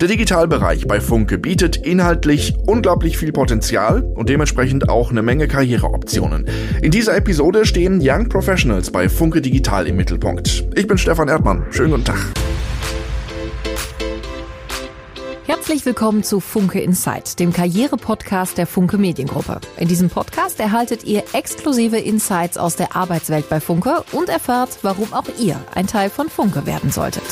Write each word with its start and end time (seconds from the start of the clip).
Der 0.00 0.08
Digitalbereich 0.08 0.88
bei 0.88 1.00
Funke 1.00 1.38
bietet 1.38 1.76
inhaltlich 1.76 2.54
unglaublich 2.66 3.16
viel 3.16 3.30
Potenzial 3.30 4.02
und 4.02 4.28
dementsprechend 4.28 4.88
auch 4.88 5.10
eine 5.10 5.22
Menge 5.22 5.46
Karriereoptionen. 5.46 6.46
In 6.82 6.90
dieser 6.90 7.16
Episode 7.16 7.64
stehen 7.64 8.00
Young 8.02 8.28
Professionals 8.28 8.90
bei 8.90 9.08
Funke 9.08 9.40
Digital 9.40 9.86
im 9.86 9.96
Mittelpunkt. 9.96 10.64
Ich 10.74 10.88
bin 10.88 10.98
Stefan 10.98 11.28
Erdmann. 11.28 11.66
Schönen 11.70 11.92
guten 11.92 12.04
Tag. 12.04 12.18
Herzlich 15.46 15.86
willkommen 15.86 16.24
zu 16.24 16.40
Funke 16.40 16.80
Insight, 16.80 17.38
dem 17.38 17.52
Karriere-Podcast 17.52 18.58
der 18.58 18.66
Funke 18.66 18.98
Mediengruppe. 18.98 19.60
In 19.76 19.86
diesem 19.86 20.10
Podcast 20.10 20.58
erhaltet 20.58 21.04
ihr 21.04 21.22
exklusive 21.34 21.98
Insights 21.98 22.58
aus 22.58 22.74
der 22.74 22.96
Arbeitswelt 22.96 23.48
bei 23.48 23.60
Funke 23.60 24.02
und 24.10 24.28
erfahrt, 24.28 24.70
warum 24.82 25.12
auch 25.12 25.28
ihr 25.40 25.60
ein 25.74 25.86
Teil 25.86 26.10
von 26.10 26.28
Funke 26.28 26.66
werden 26.66 26.90
solltet. 26.90 27.22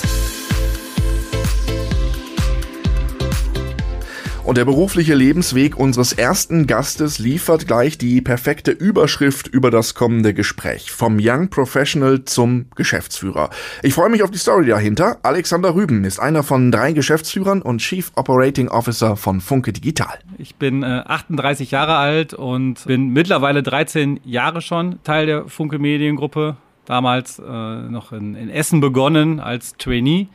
Und 4.45 4.59
der 4.59 4.65
berufliche 4.65 5.15
Lebensweg 5.15 5.77
unseres 5.77 6.13
ersten 6.13 6.67
Gastes 6.67 7.21
liefert 7.21 7.69
gleich 7.69 7.97
die 7.97 8.21
perfekte 8.21 8.73
Überschrift 8.73 9.47
über 9.47 9.71
das 9.71 9.95
kommende 9.95 10.35
Gespräch. 10.35 10.91
Vom 10.91 11.19
Young 11.21 11.49
Professional 11.49 12.25
zum 12.25 12.67
Geschäftsführer. 12.75 13.51
Ich 13.85 13.95
freue 13.95 14.11
mich 14.11 14.25
auf 14.25 14.33
die 14.33 14.39
Story 14.39 14.67
dahinter. 14.67 15.19
Alexander 15.23 15.77
Rüben 15.77 16.03
ist 16.03 16.19
einer 16.19 16.43
von 16.43 16.73
drei 16.73 16.93
Geschäftsführern 16.93 17.63
und 17.63 17.79
Chief 17.79 18.11
Operating 18.17 18.67
Officer 18.67 19.17
von 19.17 19.41
Funke 19.41 19.73
Digital. 19.73 20.19
Ich 20.39 20.57
bin 20.57 20.83
äh, 20.83 21.03
38 21.07 21.71
Jahre 21.71 21.95
alt 21.95 22.35
und 22.35 22.85
bin 22.85 23.11
mittlerweile 23.11 23.63
13 23.63 24.21
Jahre 24.25 24.61
schon 24.61 24.99
Teil 25.05 25.27
der 25.27 25.49
Funke 25.49 25.79
Mediengruppe. 25.79 26.57
Damals 26.85 27.39
äh, 27.39 27.43
noch 27.43 28.11
in, 28.11 28.35
in, 28.35 28.51
Essen 28.51 28.81
begonnen 28.81 29.39
als 29.39 29.77
Trainee, 29.77 30.27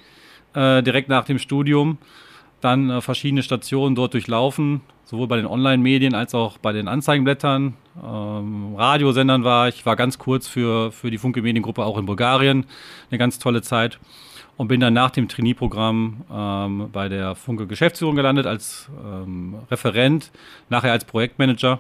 äh, 0.54 0.82
direkt 0.82 1.10
nach 1.10 1.26
dem 1.26 1.40
Studium 1.40 1.98
dann 2.62 2.90
äh, 2.90 3.02
verschiedene 3.02 3.44
Stationen 3.44 3.96
dort 3.96 4.14
durchlaufen, 4.14 4.82
sowohl 5.06 5.28
bei 5.28 5.38
den 5.38 5.46
Online-Medien 5.46 6.14
als 6.16 6.34
auch 6.36 6.58
bei 6.58 6.74
den 6.74 6.88
Anzeigenblättern. 6.88 7.74
Ähm, 8.04 8.76
Radiosendern 8.76 9.44
war 9.44 9.68
ich, 9.68 9.86
war 9.86 9.96
ganz 9.96 10.18
kurz 10.18 10.48
für, 10.48 10.92
für 10.92 11.12
die 11.12 11.18
Funke 11.18 11.42
Mediengruppe 11.42 11.84
auch 11.84 11.98
in 11.98 12.06
Bulgarien, 12.06 12.66
eine 13.10 13.18
ganz 13.18 13.40
tolle 13.40 13.62
Zeit. 13.62 14.00
Und 14.58 14.70
bin 14.70 14.80
dann 14.80 14.94
nach 14.94 15.12
dem 15.12 15.28
Trainee-Programm 15.28 16.24
ähm, 16.34 16.90
bei 16.92 17.10
der 17.10 17.36
Funke 17.36 17.68
Geschäftsführung 17.68 18.16
gelandet 18.16 18.48
als 18.48 18.90
ähm, 19.06 19.56
Referent, 19.70 20.32
nachher 20.70 20.92
als 20.92 21.06
Projektmanager 21.06 21.80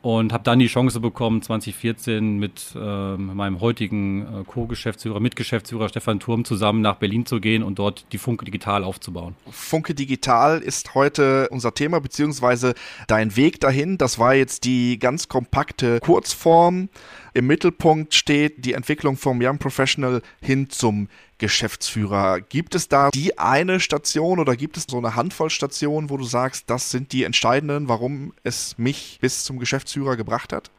und 0.00 0.32
habe 0.32 0.44
dann 0.44 0.58
die 0.58 0.68
Chance 0.68 1.00
bekommen, 1.00 1.42
2014 1.42 2.38
mit 2.38 2.74
äh, 2.76 3.16
meinem 3.16 3.60
heutigen 3.60 4.22
äh, 4.22 4.44
Co-Geschäftsführer, 4.44 5.18
Mitgeschäftsführer 5.18 5.88
Stefan 5.88 6.20
Turm 6.20 6.44
zusammen 6.44 6.82
nach 6.82 6.96
Berlin 6.96 7.26
zu 7.26 7.40
gehen 7.40 7.62
und 7.62 7.78
dort 7.78 8.06
die 8.12 8.18
Funke 8.18 8.44
Digital 8.44 8.84
aufzubauen. 8.84 9.34
Funke 9.50 9.94
Digital 9.94 10.60
ist 10.60 10.94
heute 10.94 11.48
unser 11.50 11.74
Thema, 11.74 12.00
beziehungsweise 12.00 12.74
dein 13.08 13.36
Weg 13.36 13.60
dahin. 13.60 13.98
Das 13.98 14.18
war 14.18 14.34
jetzt 14.34 14.64
die 14.64 14.98
ganz 14.98 15.28
kompakte 15.28 15.98
Kurzform. 16.00 16.88
Im 17.34 17.46
Mittelpunkt 17.46 18.14
steht 18.14 18.64
die 18.64 18.72
Entwicklung 18.72 19.16
vom 19.16 19.40
Young 19.42 19.58
Professional 19.58 20.22
hin 20.40 20.70
zum 20.70 21.08
Geschäftsführer. 21.38 22.40
Gibt 22.40 22.74
es 22.74 22.88
da 22.88 23.10
die 23.10 23.38
eine 23.38 23.80
Station 23.80 24.38
oder 24.38 24.56
gibt 24.56 24.76
es 24.76 24.86
so 24.88 24.98
eine 24.98 25.14
Handvoll 25.14 25.50
Stationen, 25.50 26.10
wo 26.10 26.16
du 26.16 26.24
sagst, 26.24 26.68
das 26.68 26.90
sind 26.90 27.12
die 27.12 27.24
entscheidenden, 27.24 27.88
warum 27.88 28.32
es 28.42 28.76
mich 28.78 29.18
bis 29.20 29.44
zum 29.44 29.58
Geschäftsführer 29.58 30.16
gebracht 30.16 30.52
hat? 30.52 30.70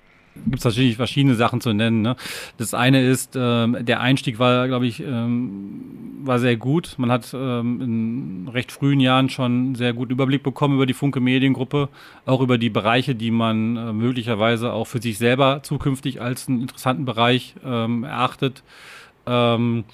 Gibt 0.45 0.59
es 0.59 0.65
natürlich 0.65 0.95
verschiedene 0.95 1.35
Sachen 1.35 1.61
zu 1.61 1.73
nennen. 1.73 2.01
Ne? 2.01 2.15
Das 2.57 2.73
eine 2.73 3.01
ist, 3.01 3.35
ähm, 3.35 3.77
der 3.81 4.01
Einstieg 4.01 4.39
war, 4.39 4.67
glaube 4.67 4.87
ich, 4.87 5.01
ähm, 5.01 6.19
war 6.23 6.39
sehr 6.39 6.57
gut. 6.57 6.95
Man 6.97 7.11
hat 7.11 7.33
ähm, 7.33 7.81
in 7.81 8.47
recht 8.49 8.71
frühen 8.71 8.99
Jahren 8.99 9.29
schon 9.29 9.75
sehr 9.75 9.93
guten 9.93 10.11
Überblick 10.11 10.43
bekommen 10.43 10.75
über 10.75 10.85
die 10.85 10.93
Funke 10.93 11.19
Mediengruppe, 11.19 11.89
auch 12.25 12.41
über 12.41 12.57
die 12.57 12.69
Bereiche, 12.69 13.15
die 13.15 13.31
man 13.31 13.77
äh, 13.77 13.93
möglicherweise 13.93 14.73
auch 14.73 14.85
für 14.85 15.01
sich 15.01 15.17
selber 15.17 15.61
zukünftig 15.63 16.21
als 16.21 16.47
einen 16.47 16.61
interessanten 16.61 17.05
Bereich 17.05 17.55
ähm, 17.63 18.03
erachtet. 18.03 18.63
Ähm, 19.25 19.85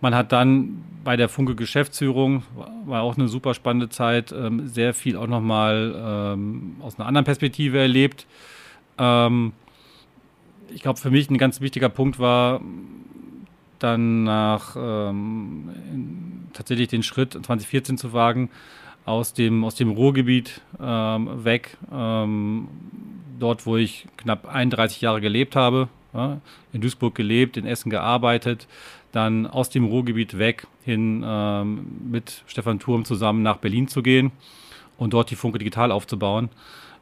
man 0.00 0.14
hat 0.14 0.32
dann 0.32 0.84
bei 1.02 1.16
der 1.16 1.28
Funke 1.28 1.54
Geschäftsführung, 1.54 2.42
war 2.84 3.02
auch 3.02 3.16
eine 3.16 3.28
super 3.28 3.54
spannende 3.54 3.88
Zeit, 3.88 4.32
ähm, 4.32 4.66
sehr 4.68 4.94
viel 4.94 5.16
auch 5.16 5.26
nochmal 5.26 6.36
aus 6.80 6.98
einer 6.98 7.06
anderen 7.06 7.24
Perspektive 7.24 7.78
erlebt. 7.78 8.26
Ähm, 8.98 9.52
ich 10.72 10.82
glaube, 10.82 10.98
für 10.98 11.10
mich 11.10 11.30
ein 11.30 11.38
ganz 11.38 11.60
wichtiger 11.60 11.88
Punkt 11.88 12.18
war, 12.18 12.60
dann 13.78 14.24
nach 14.24 14.76
ähm, 14.78 15.68
tatsächlich 16.52 16.88
den 16.88 17.02
Schritt 17.02 17.32
2014 17.32 17.98
zu 17.98 18.12
wagen, 18.12 18.50
aus 19.04 19.34
dem, 19.34 19.64
aus 19.64 19.74
dem 19.74 19.90
Ruhrgebiet 19.90 20.62
ähm, 20.80 21.44
weg, 21.44 21.76
ähm, 21.92 22.68
dort, 23.38 23.66
wo 23.66 23.76
ich 23.76 24.06
knapp 24.16 24.46
31 24.46 25.00
Jahre 25.02 25.20
gelebt 25.20 25.56
habe, 25.56 25.88
ja, 26.14 26.40
in 26.72 26.80
Duisburg 26.80 27.14
gelebt, 27.14 27.56
in 27.56 27.66
Essen 27.66 27.90
gearbeitet, 27.90 28.66
dann 29.12 29.46
aus 29.46 29.68
dem 29.68 29.84
Ruhrgebiet 29.84 30.38
weg 30.38 30.66
hin 30.84 31.22
ähm, 31.26 31.86
mit 32.10 32.42
Stefan 32.46 32.78
Turm 32.78 33.04
zusammen 33.04 33.42
nach 33.42 33.58
Berlin 33.58 33.88
zu 33.88 34.02
gehen 34.02 34.32
und 34.98 35.12
dort 35.12 35.30
die 35.30 35.36
Funke 35.36 35.58
Digital 35.58 35.92
aufzubauen. 35.92 36.48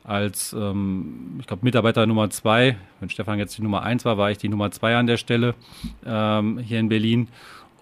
Als, 0.05 0.53
ähm, 0.53 1.37
ich 1.39 1.47
glaube, 1.47 1.65
Mitarbeiter 1.65 2.07
Nummer 2.07 2.29
zwei, 2.31 2.77
wenn 2.99 3.09
Stefan 3.09 3.39
jetzt 3.39 3.57
die 3.57 3.63
Nummer 3.63 3.83
eins 3.83 4.05
war, 4.05 4.19
war 4.19 4.31
ich 4.31 4.39
die 4.39 4.49
Nummer 4.49 4.71
zwei 4.73 4.97
an 4.97 5.07
der 5.07 5.17
Stelle 5.17 5.55
ähm, 6.05 6.59
hier 6.59 6.81
in 6.81 6.89
Berlin. 6.89 7.29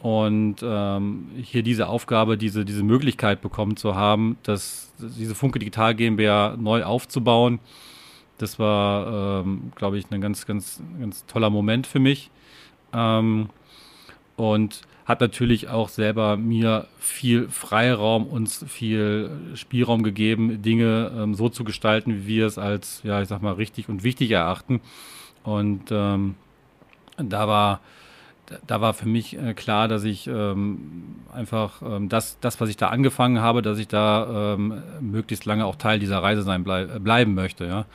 Und 0.02 0.56
ähm, 0.62 1.28
hier 1.42 1.62
diese 1.62 1.88
Aufgabe, 1.88 2.38
diese, 2.38 2.64
diese 2.64 2.82
Möglichkeit 2.82 3.42
bekommen 3.42 3.76
zu 3.76 3.94
haben, 3.94 4.38
dass 4.42 4.92
diese 4.98 5.34
Funke 5.34 5.58
Digital 5.58 5.94
GmbH 5.94 6.56
neu 6.58 6.84
aufzubauen, 6.84 7.58
das 8.38 8.58
war, 8.58 9.42
ähm, 9.42 9.72
glaube 9.74 9.98
ich, 9.98 10.10
ein 10.10 10.20
ganz, 10.22 10.46
ganz, 10.46 10.82
ganz 10.98 11.26
toller 11.26 11.50
Moment 11.50 11.86
für 11.86 11.98
mich. 11.98 12.30
Ähm, 12.94 13.50
und 14.36 14.82
hat 15.10 15.20
natürlich 15.20 15.68
auch 15.68 15.90
selber 15.90 16.36
mir 16.36 16.86
viel 16.98 17.48
Freiraum, 17.48 18.26
uns 18.26 18.64
viel 18.66 19.30
Spielraum 19.54 20.02
gegeben, 20.02 20.62
Dinge 20.62 21.12
ähm, 21.14 21.34
so 21.34 21.48
zu 21.48 21.64
gestalten, 21.64 22.22
wie 22.22 22.26
wir 22.26 22.46
es 22.46 22.56
als, 22.56 23.02
ja, 23.02 23.20
ich 23.20 23.28
sag 23.28 23.42
mal, 23.42 23.52
richtig 23.52 23.88
und 23.88 24.02
wichtig 24.02 24.30
erachten. 24.30 24.80
Und 25.42 25.90
ähm, 25.90 26.36
da 27.18 27.48
war 27.48 27.80
da 28.66 28.80
war 28.80 28.94
für 28.94 29.08
mich 29.08 29.38
äh, 29.38 29.54
klar, 29.54 29.86
dass 29.86 30.02
ich 30.02 30.26
ähm, 30.26 31.16
einfach 31.32 31.82
ähm, 31.82 32.08
das, 32.08 32.38
das, 32.40 32.60
was 32.60 32.68
ich 32.68 32.76
da 32.76 32.88
angefangen 32.88 33.40
habe, 33.40 33.62
dass 33.62 33.78
ich 33.78 33.86
da 33.86 34.54
ähm, 34.54 34.82
möglichst 35.00 35.44
lange 35.44 35.66
auch 35.66 35.76
Teil 35.76 36.00
dieser 36.00 36.20
Reise 36.20 36.42
sein 36.42 36.64
bleib, 36.64 37.04
bleiben 37.04 37.34
möchte. 37.34 37.64
Ja 37.64 37.86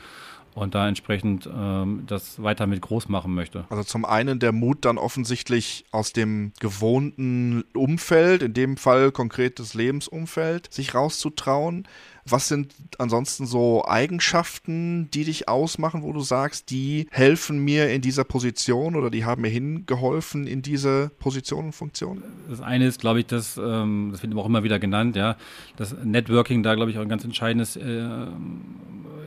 und 0.56 0.74
da 0.74 0.88
entsprechend 0.88 1.48
ähm, 1.54 2.04
das 2.06 2.42
weiter 2.42 2.66
mit 2.66 2.80
groß 2.80 3.10
machen 3.10 3.34
möchte. 3.34 3.66
Also 3.68 3.84
zum 3.84 4.06
einen 4.06 4.38
der 4.38 4.52
Mut 4.52 4.86
dann 4.86 4.96
offensichtlich 4.96 5.84
aus 5.90 6.14
dem 6.14 6.52
gewohnten 6.60 7.62
Umfeld, 7.74 8.42
in 8.42 8.54
dem 8.54 8.78
Fall 8.78 9.12
konkretes 9.12 9.74
Lebensumfeld, 9.74 10.72
sich 10.72 10.94
rauszutrauen. 10.94 11.86
Was 12.28 12.48
sind 12.48 12.74
ansonsten 12.98 13.46
so 13.46 13.84
Eigenschaften, 13.86 15.10
die 15.12 15.24
dich 15.24 15.46
ausmachen, 15.46 16.02
wo 16.02 16.12
du 16.12 16.20
sagst, 16.22 16.70
die 16.70 17.06
helfen 17.10 17.58
mir 17.58 17.90
in 17.90 18.00
dieser 18.00 18.24
Position 18.24 18.96
oder 18.96 19.10
die 19.10 19.26
haben 19.26 19.42
mir 19.42 19.48
hingeholfen 19.48 20.46
in 20.46 20.62
diese 20.62 21.10
Position 21.18 21.66
und 21.66 21.72
Funktion? 21.72 22.22
Das 22.48 22.62
eine 22.62 22.86
ist, 22.86 22.98
glaube 22.98 23.20
ich, 23.20 23.26
das, 23.26 23.58
ähm, 23.58 24.08
das 24.10 24.22
wird 24.22 24.34
auch 24.34 24.46
immer 24.46 24.64
wieder 24.64 24.78
genannt, 24.78 25.16
ja, 25.16 25.36
das 25.76 25.94
Networking 26.02 26.62
da, 26.62 26.74
glaube 26.74 26.90
ich, 26.90 26.96
auch 26.96 27.02
ein 27.02 27.08
ganz 27.10 27.24
entscheidendes 27.24 27.76
äh, 27.76 28.08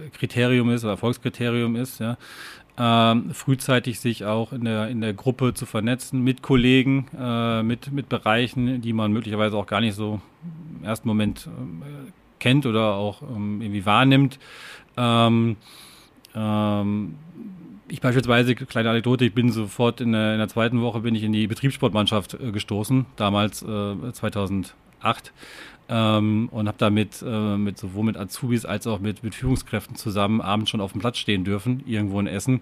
Kriterium 0.10 0.70
ist 0.70 0.84
oder 0.84 0.94
Erfolgskriterium 0.94 1.76
ist, 1.76 2.00
ja. 2.00 2.18
Ähm, 2.82 3.34
frühzeitig 3.34 4.00
sich 4.00 4.24
auch 4.24 4.54
in 4.54 4.64
der, 4.64 4.88
in 4.88 5.02
der 5.02 5.14
Gruppe 5.14 5.54
zu 5.54 5.66
vernetzen 5.66 6.24
mit 6.24 6.42
Kollegen, 6.42 7.08
äh, 7.20 7.62
mit, 7.62 7.92
mit 7.92 8.08
Bereichen, 8.08 8.80
die 8.80 8.94
man 8.94 9.12
möglicherweise 9.12 9.58
auch 9.58 9.68
gar 9.68 9.82
nicht 9.82 9.96
so 9.96 10.22
im 10.80 10.86
ersten 10.86 11.08
Moment 11.10 11.48
äh, 11.48 12.12
kennt 12.40 12.66
oder 12.66 12.94
auch 12.94 13.22
ähm, 13.22 13.62
irgendwie 13.62 13.86
wahrnimmt. 13.86 14.40
Ähm, 14.96 15.58
ähm, 16.34 17.16
ich 17.90 18.02
beispielsweise, 18.02 18.56
kleine 18.56 18.92
Anekdote, 18.92 19.26
ich 19.26 19.34
bin 19.34 19.52
sofort 19.52 20.00
in 20.00 20.12
der, 20.12 20.34
in 20.34 20.40
der 20.40 20.48
zweiten 20.48 20.82
Woche 20.82 21.02
bin 21.02 21.16
ich 21.16 21.24
in 21.24 21.34
die 21.34 21.48
Betriebssportmannschaft 21.48 22.36
äh, 22.36 22.52
gestoßen, 22.52 23.06
damals 23.16 23.62
äh, 23.62 24.14
2008 24.14 25.34
ähm, 25.90 26.50
und 26.52 26.68
habe 26.68 26.78
damit 26.78 27.24
äh, 27.26 27.58
mit 27.58 27.78
sowohl 27.78 28.06
mit 28.06 28.18
Azubis 28.18 28.66
als 28.66 28.88
auch 28.88 29.00
mit, 29.00 29.24
mit 29.24 29.36
Führungskräften 29.36 29.96
zusammen 29.96 30.42
abends 30.42 30.70
schon 30.70 30.82
auf 30.82 30.92
dem 30.92 31.02
Platz 31.02 31.18
stehen 31.18 31.44
dürfen, 31.44 31.84
irgendwo 31.86 32.20
in 32.20 32.28
Essen. 32.28 32.62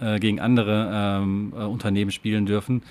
Äh, 0.00 0.18
gegen 0.18 0.40
andere 0.40 0.90
ähm, 0.92 1.52
äh, 1.56 1.62
Unternehmen 1.62 2.10
spielen 2.10 2.46
dürfen. 2.46 2.82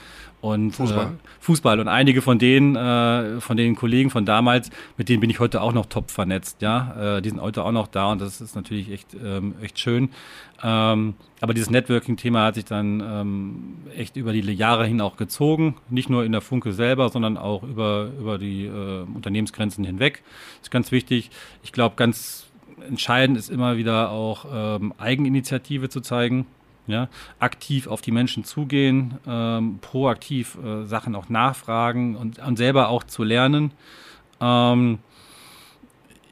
Und 0.41 0.71
Fußball. 0.71 1.05
Äh, 1.05 1.09
Fußball. 1.39 1.79
Und 1.79 1.87
einige 1.87 2.21
von 2.21 2.37
denen, 2.37 2.75
äh, 2.75 3.39
von 3.39 3.55
den 3.55 3.75
Kollegen 3.75 4.09
von 4.09 4.25
damals, 4.25 4.71
mit 4.97 5.07
denen 5.07 5.21
bin 5.21 5.29
ich 5.29 5.39
heute 5.39 5.61
auch 5.61 5.71
noch 5.71 5.85
top 5.85 6.11
vernetzt. 6.11 6.61
Ja, 6.61 7.17
äh, 7.17 7.21
die 7.21 7.29
sind 7.29 7.41
heute 7.41 7.63
auch 7.63 7.71
noch 7.71 7.87
da 7.87 8.11
und 8.11 8.19
das 8.19 8.41
ist 8.41 8.53
natürlich 8.53 8.91
echt, 8.91 9.15
ähm, 9.23 9.55
echt 9.61 9.79
schön. 9.79 10.09
Ähm, 10.61 11.13
aber 11.39 11.53
dieses 11.53 11.69
Networking-Thema 11.69 12.45
hat 12.45 12.55
sich 12.55 12.65
dann 12.65 13.01
ähm, 13.05 13.77
echt 13.95 14.17
über 14.17 14.33
die 14.33 14.41
Jahre 14.41 14.85
hin 14.85 14.99
auch 14.99 15.15
gezogen. 15.15 15.75
Nicht 15.89 16.09
nur 16.09 16.25
in 16.25 16.33
der 16.33 16.41
Funke 16.41 16.73
selber, 16.73 17.07
sondern 17.07 17.37
auch 17.37 17.63
über, 17.63 18.09
über 18.19 18.37
die 18.37 18.65
äh, 18.65 19.03
Unternehmensgrenzen 19.13 19.85
hinweg. 19.85 20.23
Das 20.57 20.63
ist 20.67 20.71
ganz 20.71 20.91
wichtig. 20.91 21.31
Ich 21.63 21.71
glaube, 21.71 21.95
ganz 21.95 22.47
entscheidend 22.85 23.37
ist 23.37 23.49
immer 23.49 23.77
wieder 23.77 24.11
auch 24.11 24.45
ähm, 24.53 24.93
Eigeninitiative 24.97 25.87
zu 25.87 26.01
zeigen 26.01 26.47
ja, 26.87 27.07
aktiv 27.39 27.87
auf 27.87 28.01
die 28.01 28.11
Menschen 28.11 28.43
zugehen, 28.43 29.15
ähm, 29.27 29.79
proaktiv 29.81 30.57
äh, 30.63 30.85
Sachen 30.85 31.15
auch 31.15 31.29
nachfragen 31.29 32.15
und, 32.15 32.39
und, 32.39 32.57
selber 32.57 32.89
auch 32.89 33.03
zu 33.03 33.23
lernen. 33.23 33.71
Ähm, 34.41 34.99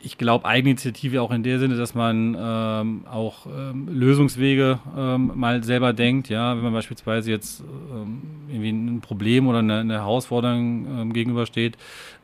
ich 0.03 0.17
glaube, 0.17 0.45
Eigeninitiative 0.45 1.21
auch 1.21 1.31
in 1.31 1.43
der 1.43 1.59
Sinne, 1.59 1.75
dass 1.75 1.93
man 1.93 2.35
ähm, 2.39 3.05
auch 3.09 3.45
ähm, 3.45 3.87
Lösungswege 3.87 4.79
ähm, 4.97 5.31
mal 5.35 5.63
selber 5.63 5.93
denkt. 5.93 6.29
Ja, 6.29 6.55
wenn 6.55 6.63
man 6.63 6.73
beispielsweise 6.73 7.29
jetzt 7.29 7.61
ähm, 7.61 8.21
irgendwie 8.49 8.71
ein 8.71 9.01
Problem 9.01 9.47
oder 9.47 9.59
eine, 9.59 9.79
eine 9.79 9.93
Herausforderung 9.93 10.87
ähm, 10.87 11.13
gegenübersteht, 11.13 11.77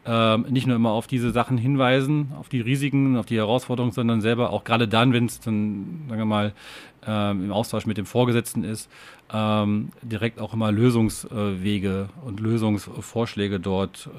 ähm, 0.07 0.45
nicht 0.49 0.67
nur 0.67 0.75
immer 0.75 0.91
auf 0.91 1.07
diese 1.07 1.31
Sachen 1.31 1.57
hinweisen, 1.57 2.31
auf 2.39 2.49
die 2.49 2.61
Risiken, 2.61 3.17
auf 3.17 3.25
die 3.25 3.37
Herausforderungen, 3.37 3.91
sondern 3.91 4.21
selber 4.21 4.51
auch 4.51 4.63
gerade 4.63 4.87
dann, 4.87 5.13
wenn 5.13 5.25
es 5.25 5.39
dann, 5.39 6.05
sagen 6.07 6.21
wir 6.21 6.25
mal, 6.25 6.53
im 7.05 7.53
Austausch 7.53 7.85
mit 7.85 7.97
dem 7.97 8.05
Vorgesetzten 8.05 8.65
ist, 8.65 8.89
direkt 9.31 10.41
auch 10.41 10.53
immer 10.53 10.73
Lösungswege 10.73 12.09
und 12.25 12.41
Lösungsvorschläge 12.41 13.61
dort 13.61 14.09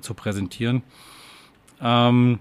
zu 0.00 0.14
präsentieren. 0.14 0.82
Ähm, 1.80 2.38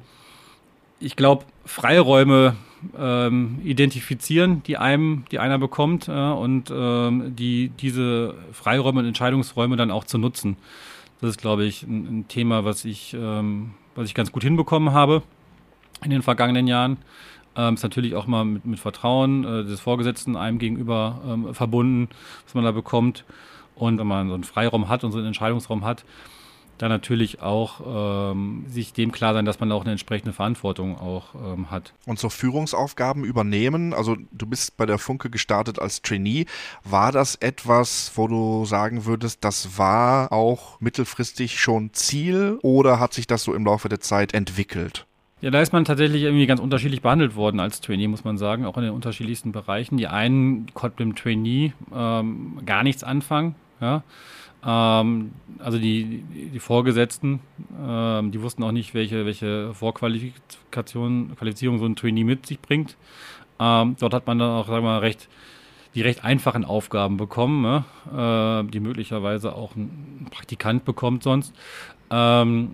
ich 0.99 1.15
glaube, 1.15 1.45
Freiräume 1.65 2.55
ähm, 2.97 3.59
identifizieren, 3.63 4.63
die 4.63 4.77
einem, 4.77 5.25
die 5.31 5.39
einer 5.39 5.57
bekommt, 5.57 6.07
äh, 6.07 6.11
und 6.11 6.71
ähm, 6.73 7.35
die 7.35 7.69
diese 7.69 8.35
Freiräume 8.51 8.99
und 8.99 9.07
Entscheidungsräume 9.07 9.75
dann 9.75 9.91
auch 9.91 10.03
zu 10.03 10.17
nutzen. 10.17 10.57
Das 11.21 11.29
ist, 11.29 11.39
glaube 11.39 11.63
ich, 11.65 11.83
ein, 11.83 12.19
ein, 12.19 12.27
Thema, 12.27 12.65
was 12.65 12.83
ich, 12.83 13.13
ähm, 13.13 13.75
was 13.95 14.07
ich 14.07 14.15
ganz 14.15 14.31
gut 14.31 14.43
hinbekommen 14.43 14.91
habe 14.91 15.21
in 16.03 16.09
den 16.09 16.23
vergangenen 16.23 16.67
Jahren. 16.67 16.97
Ähm, 17.55 17.75
ist 17.75 17.83
natürlich 17.83 18.15
auch 18.15 18.27
mal 18.27 18.43
mit, 18.43 18.65
mit 18.65 18.79
Vertrauen 18.79 19.43
äh, 19.43 19.63
des 19.63 19.79
Vorgesetzten 19.79 20.35
einem 20.35 20.57
gegenüber 20.57 21.21
ähm, 21.25 21.53
verbunden, 21.53 22.09
was 22.45 22.55
man 22.55 22.63
da 22.63 22.71
bekommt. 22.71 23.23
Und 23.75 23.99
wenn 23.99 24.07
man 24.07 24.29
so 24.29 24.33
einen 24.33 24.43
Freiraum 24.43 24.89
hat 24.89 25.03
und 25.03 25.11
so 25.11 25.19
einen 25.19 25.27
Entscheidungsraum 25.27 25.85
hat, 25.85 26.05
dann 26.81 26.89
natürlich 26.89 27.41
auch 27.41 28.31
ähm, 28.31 28.65
sich 28.67 28.93
dem 28.93 29.11
klar 29.11 29.33
sein, 29.33 29.45
dass 29.45 29.59
man 29.59 29.71
auch 29.71 29.81
eine 29.81 29.91
entsprechende 29.91 30.33
Verantwortung 30.33 30.97
auch 30.97 31.35
ähm, 31.35 31.69
hat. 31.69 31.93
Und 32.05 32.19
so 32.19 32.29
Führungsaufgaben 32.29 33.23
übernehmen, 33.23 33.93
also 33.93 34.17
du 34.31 34.45
bist 34.45 34.77
bei 34.77 34.85
der 34.85 34.97
Funke 34.97 35.29
gestartet 35.29 35.79
als 35.79 36.01
Trainee, 36.01 36.45
war 36.83 37.11
das 37.11 37.35
etwas, 37.35 38.11
wo 38.15 38.27
du 38.27 38.65
sagen 38.65 39.05
würdest, 39.05 39.43
das 39.43 39.77
war 39.77 40.31
auch 40.31 40.79
mittelfristig 40.79 41.59
schon 41.59 41.93
Ziel 41.93 42.57
oder 42.63 42.99
hat 42.99 43.13
sich 43.13 43.27
das 43.27 43.43
so 43.43 43.53
im 43.53 43.65
Laufe 43.65 43.87
der 43.87 43.99
Zeit 43.99 44.33
entwickelt? 44.33 45.05
Ja, 45.41 45.49
da 45.49 45.59
ist 45.59 45.73
man 45.73 45.85
tatsächlich 45.85 46.21
irgendwie 46.21 46.45
ganz 46.45 46.59
unterschiedlich 46.59 47.01
behandelt 47.01 47.35
worden 47.35 47.59
als 47.59 47.81
Trainee, 47.81 48.07
muss 48.07 48.23
man 48.23 48.37
sagen, 48.37 48.65
auch 48.65 48.77
in 48.77 48.83
den 48.83 48.93
unterschiedlichsten 48.93 49.51
Bereichen. 49.51 49.97
Die 49.97 50.07
einen 50.07 50.67
konnten 50.73 51.07
mit 51.07 51.17
dem 51.17 51.21
Trainee 51.21 51.73
ähm, 51.93 52.59
gar 52.65 52.83
nichts 52.83 53.03
anfangen, 53.03 53.55
ja. 53.79 54.03
Ähm, 54.65 55.31
also 55.59 55.77
die, 55.77 56.23
die 56.53 56.59
Vorgesetzten, 56.59 57.39
ähm, 57.83 58.31
die 58.31 58.41
wussten 58.41 58.63
auch 58.63 58.71
nicht, 58.71 58.93
welche, 58.93 59.25
welche 59.25 59.73
Vorqualifikation, 59.73 61.35
Qualifizierung 61.35 61.79
so 61.79 61.85
ein 61.85 61.95
Trainee 61.95 62.23
mit 62.23 62.45
sich 62.45 62.59
bringt. 62.59 62.97
Ähm, 63.59 63.95
dort 63.99 64.13
hat 64.13 64.27
man 64.27 64.39
dann 64.39 64.51
auch, 64.51 64.67
sagen 64.67 64.83
wir 64.83 64.91
mal, 64.91 64.99
recht, 64.99 65.29
die 65.93 66.01
recht 66.01 66.23
einfachen 66.23 66.65
Aufgaben 66.65 67.17
bekommen, 67.17 67.61
ne? 67.61 67.83
äh, 68.11 68.69
die 68.71 68.79
möglicherweise 68.79 69.55
auch 69.55 69.75
ein 69.75 70.27
Praktikant 70.31 70.85
bekommt 70.85 71.23
sonst. 71.23 71.53
Ähm, 72.11 72.71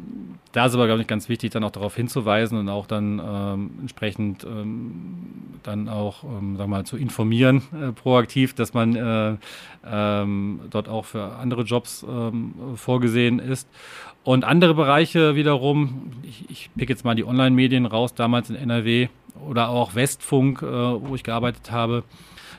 da 0.51 0.65
ist 0.65 0.73
aber, 0.73 0.87
glaube 0.87 1.01
ich, 1.01 1.07
ganz 1.07 1.29
wichtig, 1.29 1.51
dann 1.51 1.63
auch 1.63 1.71
darauf 1.71 1.95
hinzuweisen 1.95 2.57
und 2.57 2.67
auch 2.69 2.87
dann 2.87 3.21
ähm, 3.23 3.71
entsprechend 3.81 4.43
ähm, 4.43 5.59
dann 5.61 5.87
auch, 5.87 6.23
ähm, 6.23 6.57
wir 6.57 6.65
mal, 6.65 6.85
zu 6.85 6.97
informieren, 6.97 7.61
äh, 7.73 7.91
proaktiv, 7.91 8.55
dass 8.55 8.73
man 8.73 8.95
äh, 8.95 9.35
ähm, 9.85 10.61
dort 10.71 10.89
auch 10.89 11.05
für 11.05 11.35
andere 11.35 11.61
Jobs 11.61 12.03
ähm, 12.09 12.53
vorgesehen 12.75 13.37
ist. 13.37 13.69
Und 14.23 14.45
andere 14.45 14.73
Bereiche 14.73 15.35
wiederum, 15.35 16.11
ich, 16.23 16.49
ich 16.49 16.69
pick 16.75 16.89
jetzt 16.89 17.05
mal 17.05 17.15
die 17.15 17.25
Online-Medien 17.25 17.85
raus, 17.85 18.15
damals 18.15 18.49
in 18.49 18.55
NRW 18.55 19.09
oder 19.47 19.69
auch 19.69 19.93
Westfunk, 19.93 20.63
äh, 20.63 20.65
wo 20.65 21.13
ich 21.13 21.23
gearbeitet 21.23 21.71
habe, 21.71 22.03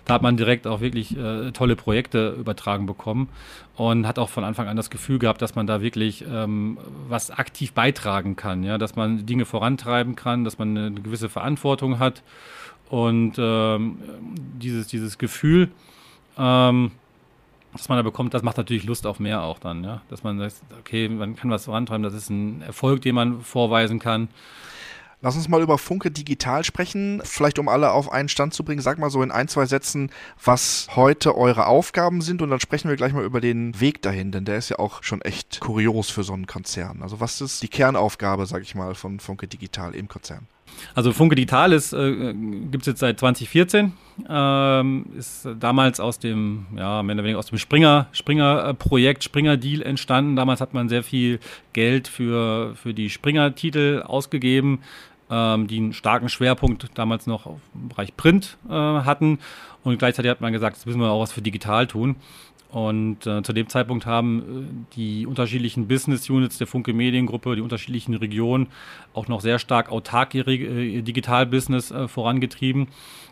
da 0.04 0.14
hat 0.14 0.22
man 0.22 0.36
direkt 0.36 0.66
auch 0.66 0.80
wirklich 0.80 1.16
äh, 1.16 1.52
tolle 1.52 1.76
Projekte 1.76 2.36
übertragen 2.38 2.86
bekommen 2.86 3.28
und 3.76 4.06
hat 4.06 4.18
auch 4.18 4.28
von 4.28 4.44
Anfang 4.44 4.68
an 4.68 4.76
das 4.76 4.90
Gefühl 4.90 5.18
gehabt, 5.18 5.42
dass 5.42 5.54
man 5.54 5.66
da 5.66 5.80
wirklich 5.80 6.24
ähm, 6.30 6.78
was 7.08 7.30
aktiv 7.30 7.72
beitragen 7.72 8.36
kann, 8.36 8.62
ja, 8.64 8.78
dass 8.78 8.96
man 8.96 9.26
Dinge 9.26 9.44
vorantreiben 9.44 10.16
kann, 10.16 10.44
dass 10.44 10.58
man 10.58 10.76
eine 10.76 11.00
gewisse 11.00 11.28
Verantwortung 11.28 11.98
hat 11.98 12.22
und 12.88 13.34
ähm, 13.38 13.98
dieses, 14.60 14.86
dieses 14.86 15.18
Gefühl, 15.18 15.68
ähm, 16.38 16.92
was 17.72 17.88
man 17.88 17.98
da 17.98 18.02
bekommt, 18.02 18.34
das 18.34 18.42
macht 18.42 18.56
natürlich 18.56 18.84
Lust 18.84 19.06
auf 19.06 19.20
mehr 19.20 19.42
auch 19.42 19.58
dann, 19.58 19.84
ja, 19.84 20.00
dass 20.08 20.22
man 20.22 20.38
sagt, 20.38 20.56
okay, 20.80 21.08
man 21.08 21.36
kann 21.36 21.50
was 21.50 21.66
vorantreiben, 21.66 22.02
das 22.02 22.14
ist 22.14 22.30
ein 22.30 22.62
Erfolg, 22.62 23.02
den 23.02 23.14
man 23.14 23.42
vorweisen 23.42 23.98
kann. 23.98 24.28
Lass 25.20 25.34
uns 25.34 25.48
mal 25.48 25.62
über 25.62 25.78
Funke 25.78 26.12
Digital 26.12 26.62
sprechen. 26.62 27.20
Vielleicht 27.24 27.58
um 27.58 27.68
alle 27.68 27.90
auf 27.90 28.12
einen 28.12 28.28
Stand 28.28 28.54
zu 28.54 28.64
bringen, 28.64 28.80
sag 28.80 28.98
mal 28.98 29.10
so 29.10 29.22
in 29.22 29.32
ein, 29.32 29.48
zwei 29.48 29.66
Sätzen, 29.66 30.10
was 30.42 30.86
heute 30.94 31.36
eure 31.36 31.66
Aufgaben 31.66 32.22
sind 32.22 32.40
und 32.40 32.50
dann 32.50 32.60
sprechen 32.60 32.88
wir 32.88 32.96
gleich 32.96 33.12
mal 33.12 33.24
über 33.24 33.40
den 33.40 33.80
Weg 33.80 34.00
dahin, 34.02 34.30
denn 34.30 34.44
der 34.44 34.58
ist 34.58 34.68
ja 34.68 34.78
auch 34.78 35.02
schon 35.02 35.20
echt 35.22 35.58
kurios 35.58 36.08
für 36.08 36.22
so 36.22 36.34
einen 36.34 36.46
Konzern. 36.46 37.02
Also 37.02 37.18
was 37.18 37.40
ist 37.40 37.62
die 37.62 37.68
Kernaufgabe, 37.68 38.46
sag 38.46 38.62
ich 38.62 38.76
mal, 38.76 38.94
von 38.94 39.18
Funke 39.18 39.48
Digital 39.48 39.94
im 39.96 40.06
Konzern? 40.06 40.46
Also 40.94 41.12
Funke 41.12 41.34
Digital 41.34 41.72
ist, 41.72 41.92
äh, 41.92 42.34
gibt 42.34 42.82
es 42.82 42.86
jetzt 42.86 43.00
seit 43.00 43.18
2014. 43.18 43.92
Ähm, 44.28 45.06
ist 45.16 45.48
damals 45.60 46.00
aus 46.00 46.18
dem, 46.18 46.66
ja, 46.76 47.02
mehr 47.02 47.14
oder 47.14 47.24
weniger 47.24 47.38
aus 47.38 47.46
dem 47.46 47.58
Springer, 47.58 48.08
Springer-Projekt, 48.12 49.24
Springer-Deal 49.24 49.82
entstanden. 49.82 50.36
Damals 50.36 50.60
hat 50.60 50.74
man 50.74 50.88
sehr 50.88 51.02
viel 51.02 51.38
Geld 51.72 52.08
für, 52.08 52.74
für 52.74 52.94
die 52.94 53.10
Springer-Titel 53.10 54.02
ausgegeben 54.04 54.80
ähm, 55.30 55.66
die 55.66 55.78
einen 55.78 55.92
starken 55.92 56.28
Schwerpunkt 56.28 56.86
damals 56.94 57.26
noch 57.26 57.44
dem 57.74 57.88
Bereich 57.88 58.16
Print 58.16 58.56
äh, 58.68 58.72
hatten. 58.72 59.38
Und 59.84 59.98
gleichzeitig 59.98 60.30
hat 60.30 60.40
man 60.40 60.52
gesagt, 60.52 60.76
jetzt 60.76 60.86
müssen 60.86 61.00
wir 61.00 61.10
auch 61.10 61.20
was 61.20 61.32
für 61.32 61.42
digital 61.42 61.86
tun. 61.86 62.16
Und 62.70 63.26
äh, 63.26 63.42
zu 63.42 63.54
dem 63.54 63.68
Zeitpunkt 63.68 64.04
haben 64.04 64.40
äh, 64.40 64.94
die 64.94 65.26
unterschiedlichen 65.26 65.88
Business 65.88 66.28
Units 66.28 66.58
der 66.58 66.66
Funke 66.66 66.92
Mediengruppe, 66.92 67.56
die 67.56 67.62
unterschiedlichen 67.62 68.14
Regionen 68.14 68.66
auch 69.14 69.26
noch 69.26 69.40
sehr 69.40 69.58
stark 69.58 69.90
autark 69.90 70.34
ihr 70.34 70.46
äh, 70.46 71.00
Digital-Business 71.00 71.90
äh, 71.90 72.08
vorangetrieben. 72.08 72.88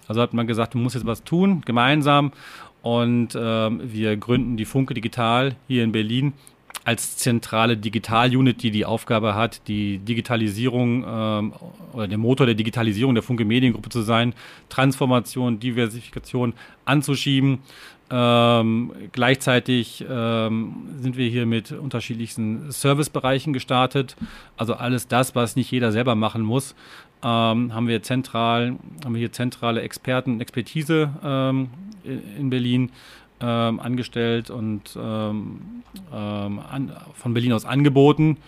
Also 0.09 0.23
hat 0.23 0.33
man 0.33 0.47
gesagt, 0.47 0.75
man 0.75 0.85
muss 0.85 0.95
jetzt 0.95 1.07
was 1.07 1.23
tun, 1.23 1.63
gemeinsam. 1.67 2.33
Und 2.81 3.37
ähm, 3.39 3.81
wir 3.85 4.17
gründen 4.17 4.57
die 4.57 4.65
Funke 4.65 4.95
Digital 4.95 5.57
hier 5.67 5.85
in 5.85 5.93
Berlin 5.93 6.33
als 6.87 7.17
zentrale 7.17 7.77
Digital-Unit, 7.77 8.63
die 8.63 8.71
die 8.71 8.85
Aufgabe 8.85 9.35
hat, 9.35 9.67
die 9.67 9.99
Digitalisierung 9.99 11.05
ähm, 11.05 11.53
oder 11.93 12.07
der 12.07 12.17
Motor 12.17 12.47
der 12.47 12.55
Digitalisierung 12.55 13.13
der 13.13 13.25
Funke 13.25 13.45
Mediengruppe 13.45 13.89
zu 13.89 14.03
sein, 14.03 14.35
Transformation, 14.69 15.59
Diversifikation 15.59 16.55
anzuschieben. 16.85 17.59
Ähm, 18.09 18.93
gleichzeitig 19.11 20.05
ähm, 20.09 20.77
sind 21.01 21.17
wir 21.17 21.29
hier 21.29 21.45
mit 21.45 21.73
unterschiedlichsten 21.73 22.71
Servicebereichen 22.71 23.53
gestartet. 23.53 24.17
Also 24.57 24.75
alles 24.75 25.09
das, 25.09 25.35
was 25.35 25.57
nicht 25.57 25.73
jeder 25.73 25.91
selber 25.91 26.15
machen 26.15 26.43
muss, 26.43 26.77
ähm, 27.25 27.75
haben 27.75 27.89
wir 27.89 28.05
zentral, 28.05 28.77
haben 29.05 29.15
wir 29.15 29.19
hier 29.19 29.33
zentrale 29.33 29.83
Experten, 29.83 30.41
Expertise 30.41 31.11
ähm, 31.25 31.69
in 32.05 32.49
Berlin 32.49 32.93
ähm, 33.41 33.81
angestellt 33.81 34.51
und 34.51 34.97
ähm, 34.97 35.83
ähm, 36.13 36.61
an, 36.71 36.93
von 37.15 37.35
Berlin 37.35 37.53
aus 37.53 37.65
angeboten, 37.65 38.39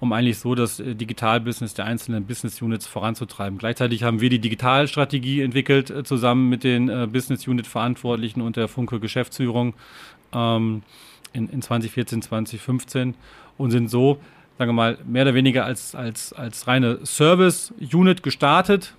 um 0.00 0.12
eigentlich 0.12 0.38
so 0.38 0.54
das 0.54 0.78
äh, 0.78 0.94
Digitalbusiness 0.94 1.74
der 1.74 1.86
einzelnen 1.86 2.26
Business 2.26 2.60
Units 2.60 2.86
voranzutreiben. 2.86 3.58
Gleichzeitig 3.58 4.02
haben 4.02 4.20
wir 4.20 4.28
die 4.28 4.38
Digitalstrategie 4.38 5.40
entwickelt, 5.40 5.90
äh, 5.90 6.04
zusammen 6.04 6.48
mit 6.48 6.64
den 6.64 6.88
äh, 6.88 7.06
Business 7.10 7.46
Unit 7.46 7.66
Verantwortlichen 7.66 8.42
und 8.42 8.56
der 8.56 8.68
Funke 8.68 9.00
Geschäftsführung 9.00 9.74
ähm, 10.32 10.82
in, 11.32 11.48
in 11.48 11.62
2014, 11.62 12.22
2015 12.22 13.14
und 13.56 13.70
sind 13.70 13.88
so, 13.88 14.18
sagen 14.58 14.70
wir 14.70 14.74
mal, 14.74 14.98
mehr 15.06 15.22
oder 15.22 15.34
weniger 15.34 15.64
als, 15.64 15.94
als, 15.94 16.32
als 16.32 16.66
reine 16.66 17.04
Service-Unit 17.04 18.22
gestartet 18.22 18.94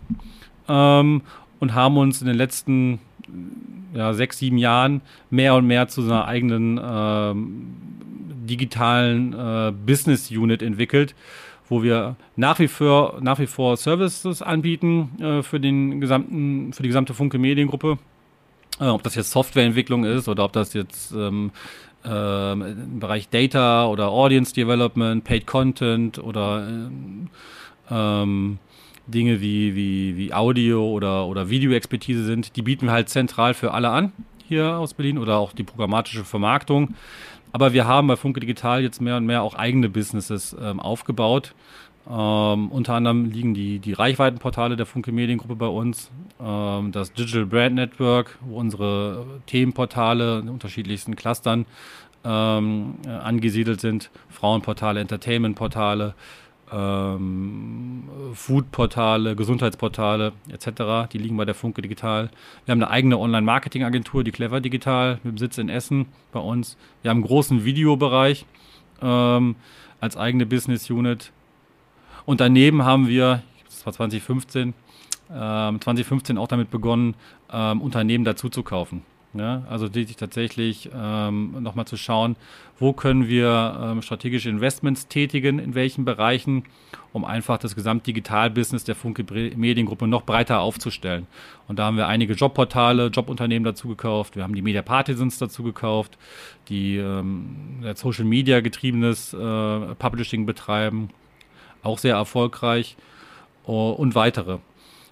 ähm, 0.68 1.22
und 1.60 1.74
haben 1.74 1.98
uns 1.98 2.22
in 2.22 2.28
den 2.28 2.38
letzten 2.38 3.00
ja, 3.94 4.14
sechs, 4.14 4.40
sieben 4.40 4.58
Jahren 4.58 5.02
mehr 5.30 5.56
und 5.56 5.68
mehr 5.68 5.88
zu 5.88 6.02
einer 6.02 6.26
eigenen 6.26 6.80
ähm, 6.84 7.76
digitalen 8.48 9.34
äh, 9.34 9.72
Business 9.72 10.32
Unit 10.32 10.62
entwickelt, 10.62 11.16
wo 11.70 11.84
wir 11.84 12.16
nach 12.36 12.60
wie 12.60 12.68
vor, 12.68 13.20
nach 13.22 13.40
wie 13.40 13.48
vor 13.48 13.78
Services 13.78 14.42
anbieten 14.42 15.12
äh, 15.20 15.44
für, 15.44 15.60
den 15.60 16.02
gesamten, 16.02 16.74
für 16.74 16.84
die 16.84 16.90
gesamte 16.90 17.14
Funke 17.14 17.38
Mediengruppe. 17.38 17.98
Äh, 18.80 18.86
ob 18.86 19.04
das 19.04 19.16
jetzt 19.16 19.32
Softwareentwicklung 19.32 20.06
ist 20.06 20.28
oder 20.28 20.46
ob 20.46 20.54
das 20.54 20.74
jetzt 20.74 21.12
ähm, 21.12 21.52
ähm, 22.06 22.62
im 22.62 23.00
Bereich 23.00 23.30
Data 23.30 23.88
oder 23.88 24.10
Audience 24.10 24.54
Development, 24.54 25.24
Paid 25.24 25.46
Content 25.48 26.20
oder 26.20 26.68
ähm, 26.68 27.28
ähm, 27.90 28.60
Dinge 29.08 29.42
wie, 29.42 29.76
wie, 29.76 30.18
wie 30.18 30.34
Audio 30.34 30.88
oder, 30.90 31.28
oder 31.28 31.50
Videoexpertise 31.50 32.24
sind, 32.24 32.56
die 32.56 32.62
bieten 32.62 32.88
wir 32.88 32.92
halt 32.92 33.10
zentral 33.10 33.54
für 33.54 33.74
alle 33.74 33.90
an 33.90 34.12
hier 34.48 34.78
aus 34.78 34.94
Berlin 34.94 35.18
oder 35.18 35.38
auch 35.38 35.54
die 35.54 35.64
programmatische 35.64 36.24
Vermarktung. 36.24 36.96
Aber 37.52 37.74
wir 37.74 37.88
haben 37.88 38.08
bei 38.08 38.16
Funke 38.16 38.40
Digital 38.40 38.82
jetzt 38.82 39.02
mehr 39.02 39.18
und 39.18 39.26
mehr 39.26 39.44
auch 39.44 39.56
eigene 39.56 39.90
Businesses 39.90 40.56
ähm, 40.60 40.80
aufgebaut. 40.80 41.54
Ähm, 42.10 42.72
unter 42.72 42.94
anderem 42.94 43.26
liegen 43.26 43.54
die, 43.54 43.80
die 43.80 43.94
Reichweitenportale 43.94 44.78
der 44.78 44.86
Funke 44.86 45.12
Mediengruppe 45.12 45.56
bei 45.56 45.68
uns, 45.68 46.10
ähm, 46.42 46.92
das 46.92 47.12
Digital 47.12 47.46
Brand 47.46 47.76
Network, 47.76 48.38
wo 48.42 48.58
unsere 48.58 49.26
Themenportale 49.46 50.40
in 50.40 50.50
unterschiedlichsten 50.50 51.16
Clustern 51.16 51.66
ähm, 52.24 52.96
äh, 53.06 53.10
angesiedelt 53.10 53.82
sind, 53.82 54.10
Frauenportale, 54.30 55.02
Entertainmentportale, 55.02 56.14
ähm, 56.72 58.04
Foodportale, 58.34 59.36
Gesundheitsportale 59.36 60.34
etc. 60.50 61.10
Die 61.12 61.18
liegen 61.18 61.38
bei 61.38 61.46
der 61.46 61.56
Funke 61.56 61.82
Digital. 61.82 62.30
Wir 62.66 62.72
haben 62.72 62.82
eine 62.82 62.92
eigene 62.92 63.18
Online-Marketing-Agentur, 63.18 64.24
die 64.24 64.32
Clever 64.32 64.60
Digital, 64.60 65.20
mit 65.24 65.40
Sitz 65.40 65.58
in 65.58 65.70
Essen 65.70 66.08
bei 66.32 66.40
uns. 66.40 66.78
Wir 67.02 67.10
haben 67.10 67.18
einen 67.18 67.28
großen 67.28 67.64
Videobereich 67.64 68.46
ähm, 69.02 69.56
als 70.00 70.18
eigene 70.18 70.46
Business 70.46 70.90
Unit. 70.90 71.32
Und 72.26 72.42
daneben 72.42 72.84
haben 72.84 73.08
wir, 73.08 73.44
das 73.66 73.86
war 73.86 73.94
2015, 73.94 74.74
ähm, 75.34 75.82
2015 75.82 76.38
auch 76.38 76.48
damit 76.48 76.70
begonnen, 76.70 77.16
ähm, 77.52 77.82
Unternehmen 77.82 78.26
dazu 78.26 78.50
zu 78.50 78.64
kaufen. 78.64 79.04
Ja, 79.34 79.64
also 79.70 79.88
tatsächlich 79.90 80.90
ähm, 80.96 81.62
nochmal 81.62 81.86
zu 81.86 81.98
schauen, 81.98 82.38
wo 82.80 82.94
können 82.94 83.28
wir 83.28 83.80
ähm, 83.84 84.02
strategische 84.02 84.50
Investments 84.50 85.08
tätigen, 85.10 85.60
in 85.60 85.76
welchen 85.76 86.06
Bereichen, 86.06 86.64
um 87.12 87.26
einfach 87.26 87.58
das 87.58 87.76
Gesamtdigital-Business 87.76 88.86
der 88.86 88.96
Funke 88.96 89.26
Mediengruppe 89.56 90.08
noch 90.08 90.24
breiter 90.24 90.62
aufzustellen. 90.62 91.28
Und 91.68 91.78
da 91.78 91.86
haben 91.86 91.98
wir 91.98 92.08
einige 92.08 92.34
Jobportale, 92.34 93.08
Jobunternehmen 93.08 93.66
dazu 93.66 93.90
gekauft, 93.90 94.36
wir 94.38 94.44
haben 94.44 94.56
die 94.56 94.62
Media 94.62 94.82
Partisans 94.82 95.38
dazu 95.38 95.62
gekauft, 95.62 96.18
die 96.70 96.96
ähm, 96.98 97.84
Social 97.96 98.26
Media 98.26 98.62
getriebenes 98.62 99.34
äh, 99.34 99.38
Publishing 99.38 100.46
betreiben, 100.46 101.10
auch 101.84 101.98
sehr 102.00 102.16
erfolgreich 102.16 102.96
uh, 103.68 103.92
und 103.92 104.16
weitere. 104.16 104.60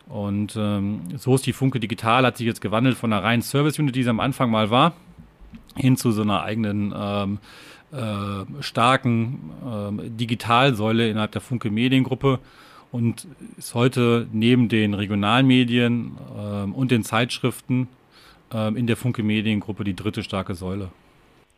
Und 0.07 0.55
ähm, 0.55 1.01
so 1.17 1.35
ist 1.35 1.45
die 1.45 1.53
Funke 1.53 1.79
Digital, 1.79 2.25
hat 2.25 2.37
sich 2.37 2.45
jetzt 2.45 2.61
gewandelt 2.61 2.97
von 2.97 3.11
einer 3.11 3.23
reinen 3.23 3.41
Service-Unit, 3.41 3.95
die 3.95 4.03
sie 4.03 4.09
am 4.09 4.19
Anfang 4.19 4.51
mal 4.51 4.69
war, 4.69 4.93
hin 5.75 5.97
zu 5.97 6.11
so 6.11 6.21
einer 6.21 6.43
eigenen 6.43 6.93
ähm, 6.95 7.39
äh, 7.91 8.61
starken 8.61 9.51
ähm, 9.65 10.17
Digitalsäule 10.17 11.09
innerhalb 11.09 11.31
der 11.31 11.41
Funke 11.41 11.71
Mediengruppe 11.71 12.39
und 12.91 13.27
ist 13.57 13.73
heute 13.73 14.27
neben 14.31 14.69
den 14.69 14.93
Regionalmedien 14.93 16.17
ähm, 16.37 16.73
und 16.73 16.91
den 16.91 17.03
Zeitschriften 17.03 17.87
ähm, 18.53 18.77
in 18.77 18.87
der 18.87 18.97
Funke 18.97 19.23
Mediengruppe 19.23 19.83
die 19.83 19.95
dritte 19.95 20.23
starke 20.23 20.55
Säule. 20.55 20.89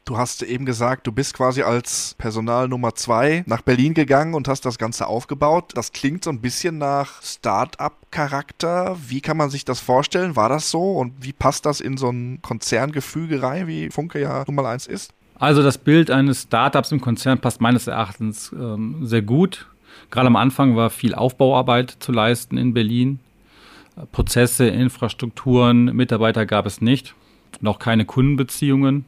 Du 0.07 0.17
hast 0.17 0.41
eben 0.41 0.65
gesagt, 0.65 1.05
du 1.05 1.11
bist 1.11 1.33
quasi 1.33 1.63
als 1.63 2.15
Personal 2.17 2.69
Nummer 2.69 2.95
zwei 2.95 3.43
nach 3.45 3.61
Berlin 3.61 3.93
gegangen 3.93 4.35
und 4.35 4.47
hast 4.47 4.65
das 4.65 4.77
Ganze 4.77 5.05
aufgebaut. 5.05 5.73
Das 5.75 5.91
klingt 5.91 6.23
so 6.23 6.29
ein 6.29 6.39
bisschen 6.39 6.77
nach 6.77 7.21
Start-up-Charakter. 7.21 8.95
Wie 9.05 9.19
kann 9.19 9.35
man 9.35 9.49
sich 9.49 9.65
das 9.65 9.81
vorstellen? 9.81 10.37
War 10.37 10.47
das 10.47 10.71
so? 10.71 10.93
Und 10.93 11.11
wie 11.19 11.33
passt 11.33 11.65
das 11.65 11.81
in 11.81 11.97
so 11.97 12.09
ein 12.09 12.41
Konzerngefüge 12.41 13.43
rein, 13.43 13.67
wie 13.67 13.89
Funke 13.89 14.21
ja 14.21 14.45
Nummer 14.47 14.65
eins 14.69 14.87
ist? 14.87 15.11
Also 15.35 15.61
das 15.61 15.77
Bild 15.77 16.09
eines 16.09 16.43
Startups 16.43 16.93
im 16.93 17.01
Konzern 17.01 17.41
passt 17.41 17.59
meines 17.59 17.87
Erachtens 17.87 18.53
ähm, 18.53 19.05
sehr 19.05 19.23
gut. 19.23 19.67
Gerade 20.09 20.27
am 20.27 20.37
Anfang 20.37 20.77
war 20.77 20.89
viel 20.89 21.15
Aufbauarbeit 21.15 21.97
zu 21.99 22.13
leisten 22.13 22.57
in 22.57 22.73
Berlin. 22.73 23.19
Prozesse, 24.13 24.69
Infrastrukturen, 24.69 25.93
Mitarbeiter 25.93 26.45
gab 26.45 26.65
es 26.65 26.79
nicht. 26.79 27.13
Noch 27.59 27.77
keine 27.77 28.05
Kundenbeziehungen. 28.05 29.03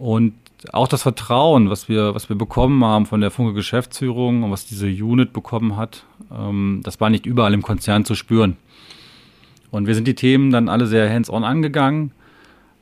Und 0.00 0.32
auch 0.72 0.88
das 0.88 1.02
Vertrauen, 1.02 1.68
was 1.68 1.90
wir, 1.90 2.14
was 2.14 2.30
wir 2.30 2.36
bekommen 2.36 2.82
haben 2.82 3.04
von 3.04 3.20
der 3.20 3.30
Funke 3.30 3.52
Geschäftsführung 3.52 4.42
und 4.42 4.50
was 4.50 4.64
diese 4.64 4.86
Unit 4.86 5.34
bekommen 5.34 5.76
hat, 5.76 6.06
ähm, 6.34 6.80
das 6.82 7.02
war 7.02 7.10
nicht 7.10 7.26
überall 7.26 7.52
im 7.52 7.60
Konzern 7.60 8.06
zu 8.06 8.14
spüren. 8.14 8.56
Und 9.70 9.86
wir 9.86 9.94
sind 9.94 10.08
die 10.08 10.14
Themen 10.14 10.50
dann 10.52 10.70
alle 10.70 10.86
sehr 10.86 11.12
hands-on 11.12 11.44
angegangen, 11.44 12.12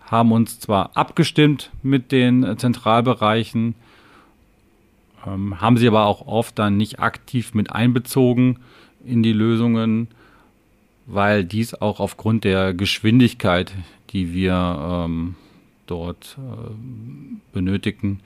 haben 0.06 0.30
uns 0.30 0.60
zwar 0.60 0.96
abgestimmt 0.96 1.72
mit 1.82 2.12
den 2.12 2.56
Zentralbereichen, 2.56 3.74
ähm, 5.26 5.60
haben 5.60 5.76
sie 5.76 5.88
aber 5.88 6.06
auch 6.06 6.24
oft 6.24 6.56
dann 6.56 6.76
nicht 6.76 7.00
aktiv 7.00 7.52
mit 7.52 7.72
einbezogen 7.72 8.60
in 9.04 9.24
die 9.24 9.32
Lösungen, 9.32 10.06
weil 11.06 11.42
dies 11.42 11.74
auch 11.74 11.98
aufgrund 11.98 12.44
der 12.44 12.74
Geschwindigkeit, 12.74 13.74
die 14.10 14.32
wir 14.32 15.06
ähm, 15.06 15.34
dort 15.90 16.38
äh, 16.38 16.70
benötigten, 17.52 18.20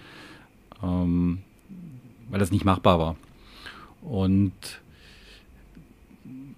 ähm, 0.83 1.39
weil 2.31 2.39
das 2.39 2.51
nicht 2.51 2.65
machbar 2.65 2.99
war. 2.99 3.17
Und 4.03 4.53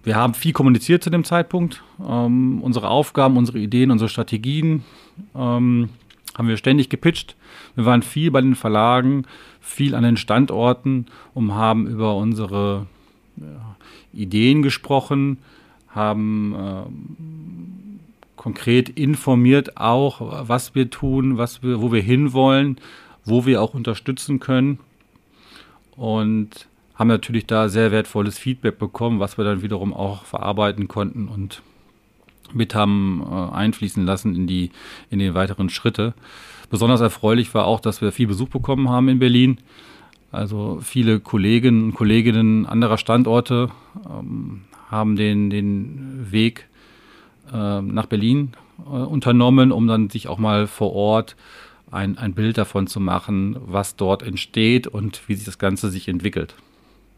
wir 0.03 0.15
haben 0.15 0.33
viel 0.33 0.53
kommuniziert 0.53 1.03
zu 1.03 1.09
dem 1.09 1.23
Zeitpunkt. 1.23 1.83
Ähm, 2.05 2.61
unsere 2.61 2.89
Aufgaben, 2.89 3.37
unsere 3.37 3.59
Ideen, 3.59 3.91
unsere 3.91 4.09
Strategien 4.09 4.83
ähm, 5.35 5.89
haben 6.37 6.47
wir 6.47 6.57
ständig 6.57 6.89
gepitcht. 6.89 7.35
Wir 7.75 7.85
waren 7.85 8.01
viel 8.01 8.31
bei 8.31 8.41
den 8.41 8.55
Verlagen, 8.55 9.25
viel 9.61 9.95
an 9.95 10.03
den 10.03 10.17
Standorten 10.17 11.07
und 11.33 11.53
haben 11.53 11.87
über 11.87 12.15
unsere 12.15 12.87
Ideen 14.13 14.61
gesprochen, 14.61 15.39
haben 15.89 16.55
konkret 18.45 18.89
informiert 18.89 19.75
auch, 19.75 20.47
was 20.47 20.75
wir 20.75 20.91
tun, 20.91 21.39
was 21.39 21.63
wir, 21.63 21.81
wo 21.81 21.91
wir 21.91 22.03
hinwollen, 22.03 22.77
wo 23.23 23.47
wir 23.47 23.59
auch 23.59 23.73
unterstützen 23.73 24.39
können. 24.39 24.77
Und 25.97 26.67
haben 26.93 27.07
natürlich 27.07 27.47
da 27.47 27.69
sehr 27.69 27.91
wertvolles 27.91 28.37
Feedback 28.37 28.77
bekommen, 28.77 29.19
was 29.19 29.39
wir 29.39 29.45
dann 29.45 29.63
wiederum 29.63 29.95
auch 29.95 30.25
verarbeiten 30.25 30.87
konnten 30.87 31.27
und 31.27 31.63
mit 32.53 32.75
haben 32.75 33.25
äh, 33.27 33.55
einfließen 33.55 34.05
lassen 34.05 34.35
in 34.35 34.45
die, 34.45 34.69
in 35.09 35.17
die 35.17 35.33
weiteren 35.33 35.69
Schritte. 35.69 36.13
Besonders 36.69 37.01
erfreulich 37.01 37.51
war 37.55 37.65
auch, 37.65 37.79
dass 37.79 38.01
wir 38.01 38.11
viel 38.11 38.27
Besuch 38.27 38.49
bekommen 38.49 38.89
haben 38.89 39.09
in 39.09 39.17
Berlin. 39.17 39.57
Also 40.31 40.77
viele 40.83 41.19
Kolleginnen 41.19 41.85
und 41.85 41.93
Kolleginnen 41.95 42.67
anderer 42.67 42.99
Standorte 42.99 43.71
ähm, 44.07 44.65
haben 44.91 45.15
den, 45.15 45.49
den 45.49 46.31
Weg 46.31 46.67
äh, 47.53 47.81
nach 47.81 48.05
Berlin 48.07 48.53
äh, 48.79 48.89
unternommen, 48.89 49.71
um 49.71 49.87
dann 49.87 50.09
sich 50.09 50.27
auch 50.27 50.37
mal 50.37 50.67
vor 50.67 50.93
Ort 50.93 51.35
ein, 51.91 52.17
ein 52.17 52.33
Bild 52.33 52.57
davon 52.57 52.87
zu 52.87 52.99
machen, 52.99 53.57
was 53.65 53.95
dort 53.95 54.23
entsteht 54.23 54.87
und 54.87 55.21
wie 55.27 55.35
sich 55.35 55.45
das 55.45 55.59
Ganze 55.59 55.89
sich 55.89 56.07
entwickelt. 56.07 56.55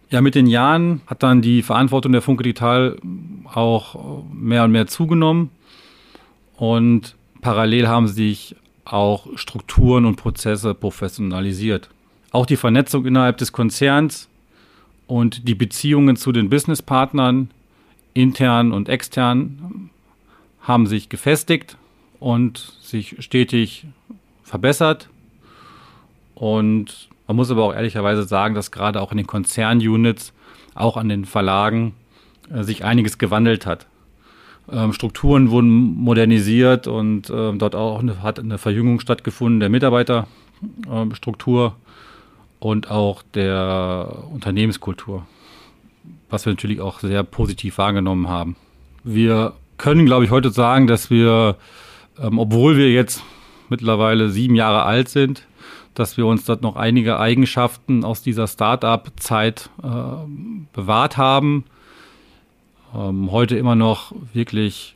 Ja, 0.09 0.21
mit 0.21 0.35
den 0.35 0.47
Jahren 0.47 1.01
hat 1.07 1.23
dann 1.23 1.41
die 1.41 1.61
Verantwortung 1.61 2.13
der 2.13 2.21
Funke 2.21 2.43
Digital 2.43 2.97
auch 3.53 4.23
mehr 4.31 4.63
und 4.63 4.71
mehr 4.71 4.87
zugenommen 4.87 5.49
und 6.55 7.15
parallel 7.41 7.87
haben 7.87 8.07
sich 8.07 8.55
auch 8.85 9.27
Strukturen 9.35 10.05
und 10.05 10.15
Prozesse 10.15 10.73
professionalisiert. 10.73 11.89
Auch 12.31 12.45
die 12.45 12.55
Vernetzung 12.55 13.05
innerhalb 13.05 13.37
des 13.37 13.51
Konzerns 13.51 14.29
und 15.07 15.47
die 15.47 15.55
Beziehungen 15.55 16.15
zu 16.15 16.31
den 16.31 16.49
Businesspartnern, 16.49 17.49
intern 18.13 18.71
und 18.71 18.89
extern, 18.89 19.89
haben 20.67 20.85
sich 20.85 21.07
gefestigt 21.07 21.77
und 22.19 22.73
sich 22.81 23.15
stetig 23.19 23.85
verbessert. 24.43 25.07
Und 26.35 27.07
man 27.25 27.37
muss 27.37 27.49
aber 27.49 27.63
auch 27.63 27.73
ehrlicherweise 27.73 28.23
sagen, 28.23 28.53
dass 28.53 28.71
gerade 28.71 29.01
auch 29.01 29.11
in 29.11 29.17
den 29.17 29.27
Konzernunits, 29.27 30.33
auch 30.75 30.97
an 30.97 31.09
den 31.09 31.25
Verlagen, 31.25 31.95
äh, 32.53 32.63
sich 32.63 32.83
einiges 32.83 33.17
gewandelt 33.17 33.65
hat. 33.65 33.87
Ähm, 34.69 34.91
Strukturen 34.91 35.51
wurden 35.51 35.69
modernisiert 35.69 36.87
und 36.87 37.29
äh, 37.29 37.53
dort 37.53 37.73
auch 37.73 37.99
eine, 37.99 38.21
hat 38.21 38.37
eine 38.37 38.57
Verjüngung 38.57 38.99
stattgefunden 38.99 39.61
der 39.61 39.69
Mitarbeiterstruktur 39.69 41.77
und 42.59 42.91
auch 42.91 43.23
der 43.33 44.25
Unternehmenskultur, 44.31 45.25
was 46.29 46.45
wir 46.45 46.51
natürlich 46.51 46.81
auch 46.81 46.99
sehr 46.99 47.23
positiv 47.23 47.77
wahrgenommen 47.77 48.27
haben. 48.27 48.57
Wir 49.05 49.53
können, 49.77 50.05
glaube 50.05 50.25
ich, 50.25 50.31
heute 50.31 50.49
sagen, 50.51 50.87
dass 50.87 51.09
wir 51.09 51.57
ähm, 52.21 52.39
obwohl 52.39 52.77
wir 52.77 52.91
jetzt 52.91 53.23
mittlerweile 53.69 54.29
sieben 54.29 54.55
Jahre 54.55 54.83
alt 54.83 55.09
sind, 55.09 55.45
dass 55.93 56.17
wir 56.17 56.25
uns 56.25 56.45
dort 56.45 56.61
noch 56.61 56.75
einige 56.75 57.19
Eigenschaften 57.19 58.03
aus 58.03 58.21
dieser 58.21 58.47
Start-up-Zeit 58.47 59.69
äh, 59.83 59.87
bewahrt 60.73 61.17
haben. 61.17 61.65
Ähm, 62.95 63.31
heute 63.31 63.57
immer 63.57 63.75
noch 63.75 64.13
wirklich 64.33 64.95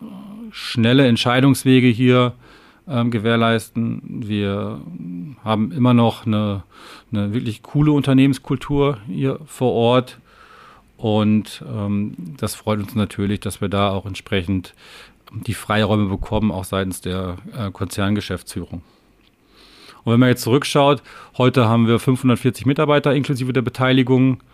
äh, 0.00 0.04
schnelle 0.50 1.06
Entscheidungswege 1.06 1.88
hier 1.88 2.34
ähm, 2.88 3.10
gewährleisten. 3.10 4.22
Wir 4.26 4.80
haben 5.42 5.72
immer 5.72 5.94
noch 5.94 6.26
eine, 6.26 6.62
eine 7.10 7.32
wirklich 7.32 7.62
coole 7.62 7.92
Unternehmenskultur 7.92 8.98
hier 9.06 9.40
vor 9.46 9.72
Ort. 9.72 10.18
Und 11.02 11.64
ähm, 11.68 12.14
das 12.36 12.54
freut 12.54 12.78
uns 12.78 12.94
natürlich, 12.94 13.40
dass 13.40 13.60
wir 13.60 13.68
da 13.68 13.90
auch 13.90 14.06
entsprechend 14.06 14.72
die 15.32 15.52
Freiräume 15.52 16.06
bekommen, 16.08 16.52
auch 16.52 16.62
seitens 16.62 17.00
der 17.00 17.38
äh, 17.58 17.72
Konzerngeschäftsführung. 17.72 18.82
Und 20.04 20.12
wenn 20.12 20.20
man 20.20 20.28
jetzt 20.28 20.42
zurückschaut, 20.42 21.02
heute 21.36 21.68
haben 21.68 21.88
wir 21.88 21.98
540 21.98 22.66
Mitarbeiter 22.66 23.12
inklusive 23.16 23.52
der 23.52 23.62
Beteiligung, 23.62 24.44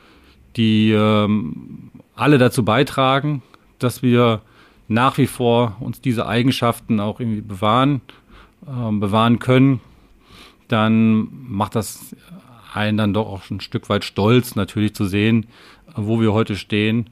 die 0.57 0.91
ähm, 0.93 1.91
alle 2.17 2.39
dazu 2.39 2.65
beitragen, 2.65 3.43
dass 3.79 4.03
wir 4.03 4.41
nach 4.89 5.19
wie 5.19 5.27
vor 5.27 5.77
uns 5.81 6.01
diese 6.01 6.27
Eigenschaften 6.27 6.99
auch 6.99 7.21
irgendwie 7.21 7.43
bewahren, 7.43 8.01
äh, 8.67 8.91
bewahren 8.93 9.39
können, 9.39 9.81
dann 10.69 11.29
macht 11.47 11.75
das 11.75 12.17
einen 12.73 12.97
dann 12.97 13.13
doch 13.13 13.27
auch 13.27 13.51
ein 13.51 13.61
Stück 13.61 13.91
weit 13.91 14.05
stolz, 14.05 14.55
natürlich 14.55 14.95
zu 14.95 15.05
sehen, 15.05 15.47
wo 16.07 16.21
wir 16.21 16.33
heute 16.33 16.57
stehen 16.57 17.11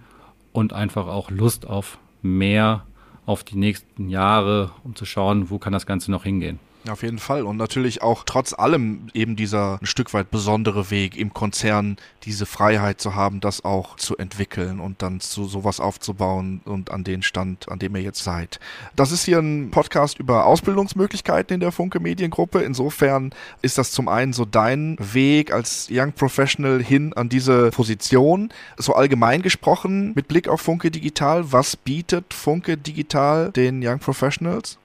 und 0.52 0.72
einfach 0.72 1.08
auch 1.08 1.30
Lust 1.30 1.66
auf 1.66 1.98
mehr, 2.22 2.86
auf 3.26 3.42
die 3.42 3.56
nächsten 3.56 4.08
Jahre, 4.08 4.70
um 4.84 4.94
zu 4.94 5.04
schauen, 5.04 5.50
wo 5.50 5.58
kann 5.58 5.72
das 5.72 5.86
Ganze 5.86 6.10
noch 6.10 6.22
hingehen. 6.22 6.60
Auf 6.88 7.02
jeden 7.02 7.18
Fall. 7.18 7.42
Und 7.42 7.56
natürlich 7.56 8.02
auch 8.02 8.22
trotz 8.24 8.52
allem 8.52 9.08
eben 9.12 9.36
dieser 9.36 9.78
ein 9.80 9.86
Stück 9.86 10.14
weit 10.14 10.30
besondere 10.30 10.90
Weg 10.90 11.16
im 11.16 11.32
Konzern, 11.34 11.96
diese 12.24 12.46
Freiheit 12.46 13.00
zu 13.00 13.14
haben, 13.14 13.40
das 13.40 13.64
auch 13.64 13.96
zu 13.96 14.16
entwickeln 14.16 14.80
und 14.80 15.02
dann 15.02 15.20
zu 15.20 15.46
sowas 15.46 15.80
aufzubauen 15.80 16.60
und 16.64 16.90
an 16.90 17.04
den 17.04 17.22
Stand, 17.22 17.68
an 17.68 17.78
dem 17.78 17.96
ihr 17.96 18.02
jetzt 18.02 18.22
seid. 18.22 18.60
Das 18.94 19.12
ist 19.12 19.24
hier 19.24 19.38
ein 19.38 19.70
Podcast 19.70 20.18
über 20.18 20.46
Ausbildungsmöglichkeiten 20.46 21.54
in 21.54 21.60
der 21.60 21.72
Funke 21.72 22.00
Mediengruppe. 22.00 22.60
Insofern 22.60 23.30
ist 23.62 23.78
das 23.78 23.90
zum 23.92 24.08
einen 24.08 24.32
so 24.32 24.44
dein 24.44 24.96
Weg 25.00 25.52
als 25.52 25.88
Young 25.90 26.12
Professional 26.12 26.82
hin 26.82 27.12
an 27.14 27.28
diese 27.28 27.70
Position. 27.70 28.50
So 28.76 28.94
allgemein 28.94 29.42
gesprochen 29.42 30.12
mit 30.14 30.28
Blick 30.28 30.48
auf 30.48 30.60
Funke 30.60 30.90
Digital, 30.90 31.52
was 31.52 31.76
bietet 31.76 32.32
Funke 32.32 32.76
Digital 32.76 33.50
den 33.52 33.86
Young 33.86 33.98
Professionals? 33.98 34.78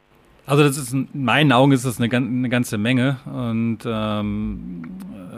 Also 0.52 0.64
das 0.64 0.78
ist 0.78 0.92
in 0.92 1.08
meinen 1.14 1.54
Augen 1.54 1.72
ist 1.72 1.86
das 1.86 2.02
eine, 2.02 2.14
eine 2.14 2.50
ganze 2.50 2.78
Menge. 2.78 3.20
Und 3.24 3.78
ähm, 3.86 4.82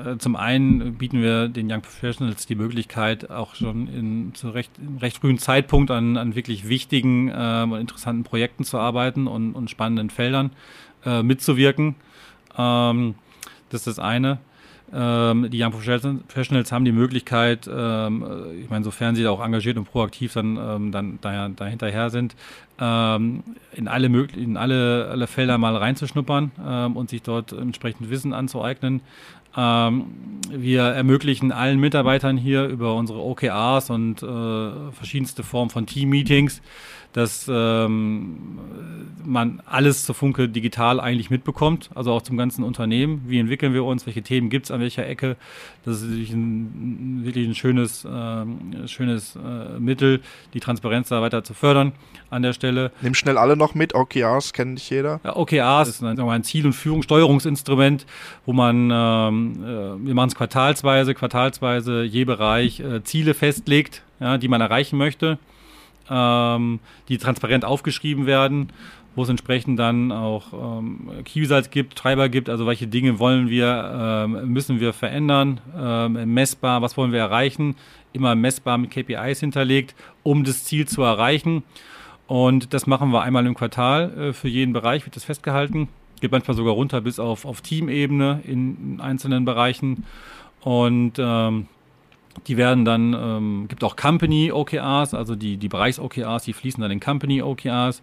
äh, 0.04 0.18
zum 0.18 0.36
einen 0.36 0.96
bieten 0.96 1.22
wir 1.22 1.50
den 1.50 1.72
Young 1.72 1.82
Professionals 1.82 2.48
die 2.48 2.56
Möglichkeit, 2.56 3.30
auch 3.30 3.54
schon 3.54 3.88
in, 3.90 4.34
zu 4.34 4.50
recht, 4.50 4.72
in 4.80 4.98
recht 4.98 5.20
frühen 5.20 5.38
Zeitpunkt 5.38 5.92
an, 5.92 6.18
an 6.18 6.34
wirklich 6.34 6.68
wichtigen 6.68 7.30
äh, 7.30 7.62
und 7.62 7.80
interessanten 7.80 8.24
Projekten 8.24 8.64
zu 8.64 8.80
arbeiten 8.80 9.28
und, 9.28 9.54
und 9.54 9.70
spannenden 9.70 10.10
Feldern 10.10 10.50
äh, 11.06 11.22
mitzuwirken. 11.22 11.94
Ähm, 12.58 13.14
das 13.70 13.82
ist 13.82 14.00
das 14.00 14.00
eine. 14.00 14.40
Ähm, 14.92 15.50
die 15.50 15.64
Young 15.64 15.72
Professionals 15.72 16.72
haben 16.72 16.86
die 16.86 16.92
Möglichkeit, 16.92 17.70
ähm, 17.72 18.26
ich 18.60 18.70
meine, 18.70 18.84
sofern 18.84 19.16
sie 19.16 19.24
da 19.24 19.32
auch 19.32 19.44
engagiert 19.44 19.78
und 19.78 19.86
proaktiv 19.86 20.34
dann, 20.34 20.58
ähm, 20.58 20.92
dann 20.92 21.20
daher, 21.22 21.50
dahinterher 21.50 22.10
sind, 22.10 22.36
ähm, 22.80 23.44
in, 23.74 23.88
alle, 23.88 24.08
in 24.36 24.58
alle, 24.58 25.08
alle 25.10 25.28
Felder 25.28 25.58
mal 25.58 25.76
reinzuschnuppern 25.76 26.52
ähm, 26.66 26.96
und 26.96 27.10
sich 27.10 27.22
dort 27.22 27.52
entsprechend 27.52 28.10
Wissen 28.10 28.34
anzueignen. 28.34 29.02
Ähm, 29.56 30.06
wir 30.50 30.82
ermöglichen 30.82 31.52
allen 31.52 31.80
Mitarbeitern 31.80 32.38
hier 32.38 32.66
über 32.66 32.96
unsere 32.96 33.20
OKRs 33.20 33.90
und 33.90 34.24
äh, 34.24 34.92
verschiedenste 34.92 35.44
Formen 35.44 35.70
von 35.70 35.86
Team-Meetings 35.86 36.62
dass 37.14 37.46
ähm, 37.48 38.60
man 39.24 39.62
alles 39.68 40.04
zur 40.06 40.16
Funke 40.16 40.50
digital 40.50 41.00
eigentlich 41.00 41.30
mitbekommt, 41.30 41.92
also 41.94 42.12
auch 42.12 42.24
zum 42.24 42.38
ganzen 42.38 42.64
Unternehmen. 42.64 43.24
Wie 43.28 43.38
entwickeln 43.38 43.74
wir 43.74 43.84
uns, 43.84 44.08
welche 44.08 44.24
Themen 44.24 44.50
gibt 44.50 44.66
es 44.66 44.72
an 44.72 44.82
welcher 44.82 45.08
Ecke? 45.08 45.38
Das 45.86 46.02
ist 46.02 46.10
wirklich 46.10 46.34
ein, 46.34 47.22
wirklich 47.24 47.48
ein 47.48 47.54
schönes, 47.54 48.04
äh, 48.04 48.88
schönes 48.88 49.36
äh, 49.36 49.80
Mittel, 49.80 50.22
die 50.56 50.60
Transparenz 50.60 51.10
da 51.10 51.22
weiter 51.22 51.44
zu 51.44 51.54
fördern 51.54 51.94
an 52.32 52.42
der 52.42 52.54
Stelle. 52.54 52.63
Nimm 53.02 53.14
schnell 53.14 53.38
alle 53.38 53.58
noch 53.58 53.76
mit, 53.76 53.96
OKRs 53.96 54.54
kennt 54.54 54.76
nicht 54.76 54.90
jeder. 54.90 55.20
Ja, 55.24 55.36
OKRs 55.36 55.90
ist 55.90 56.04
ein, 56.04 56.20
ein 56.20 56.44
Ziel- 56.44 56.66
und 56.66 56.74
Führungssteuerungsinstrument, 56.74 58.06
wo 58.46 58.54
man, 58.54 58.90
ähm, 58.92 59.64
äh, 59.64 60.08
wir 60.08 60.14
machen 60.14 60.30
es 60.30 60.36
quartalsweise, 60.36 61.14
quartalsweise 61.14 62.04
je 62.04 62.26
Bereich 62.26 62.80
äh, 62.80 63.04
Ziele 63.04 63.34
festlegt, 63.34 64.04
ja, 64.20 64.38
die 64.38 64.48
man 64.48 64.62
erreichen 64.62 64.98
möchte 64.98 65.38
ähm, 66.10 66.80
die 67.10 67.18
transparent 67.18 67.66
aufgeschrieben 67.66 68.26
werden, 68.26 68.70
wo 69.16 69.24
es 69.24 69.30
entsprechend 69.30 69.80
dann 69.80 70.12
auch 70.12 70.54
ähm, 70.54 71.10
Key-Results 71.24 71.70
gibt, 71.70 71.96
Treiber 71.96 72.30
gibt, 72.30 72.50
also 72.50 72.66
welche 72.66 72.88
Dinge 72.88 73.20
wollen 73.20 73.50
wir, 73.50 74.26
ähm, 74.26 74.52
müssen 74.52 74.80
wir 74.80 74.94
verändern, 74.94 75.62
ähm, 75.78 76.34
messbar, 76.34 76.82
was 76.82 76.98
wollen 76.98 77.12
wir 77.12 77.20
erreichen, 77.20 77.76
immer 78.12 78.36
messbar 78.36 78.78
mit 78.78 78.92
KPIs 78.92 79.40
hinterlegt, 79.40 79.96
um 80.24 80.44
das 80.44 80.64
Ziel 80.66 80.88
zu 80.88 81.04
erreichen. 81.04 81.64
Und 82.28 82.74
das 82.74 82.88
machen 82.88 83.12
wir 83.12 83.22
einmal 83.22 83.46
im 83.46 83.56
Quartal 83.56 84.18
äh, 84.18 84.34
für 84.34 84.48
jeden 84.48 84.74
Bereich, 84.74 85.06
wird 85.06 85.16
das 85.16 85.26
festgehalten. 85.26 85.90
Geht 86.22 86.32
manchmal 86.32 86.56
sogar 86.56 86.74
runter 86.74 87.02
bis 87.02 87.20
auf, 87.20 87.46
auf 87.46 87.62
Teamebene 87.62 88.42
in, 88.46 88.96
in 88.96 89.02
einzelnen 89.02 89.46
Bereichen. 89.46 90.06
Und 90.62 91.14
ähm, 91.18 91.68
die 92.48 92.58
werden 92.58 92.86
dann, 92.86 93.14
ähm, 93.14 93.66
gibt 93.68 93.84
auch 93.84 93.96
Company 93.96 94.52
OKRs, 94.52 95.14
also 95.14 95.36
die, 95.36 95.58
die 95.58 95.68
Bereichs-OKRs, 95.68 96.44
die 96.44 96.54
fließen 96.54 96.82
dann 96.82 96.92
in 96.92 97.00
Company 97.00 97.42
OKRs 97.42 98.02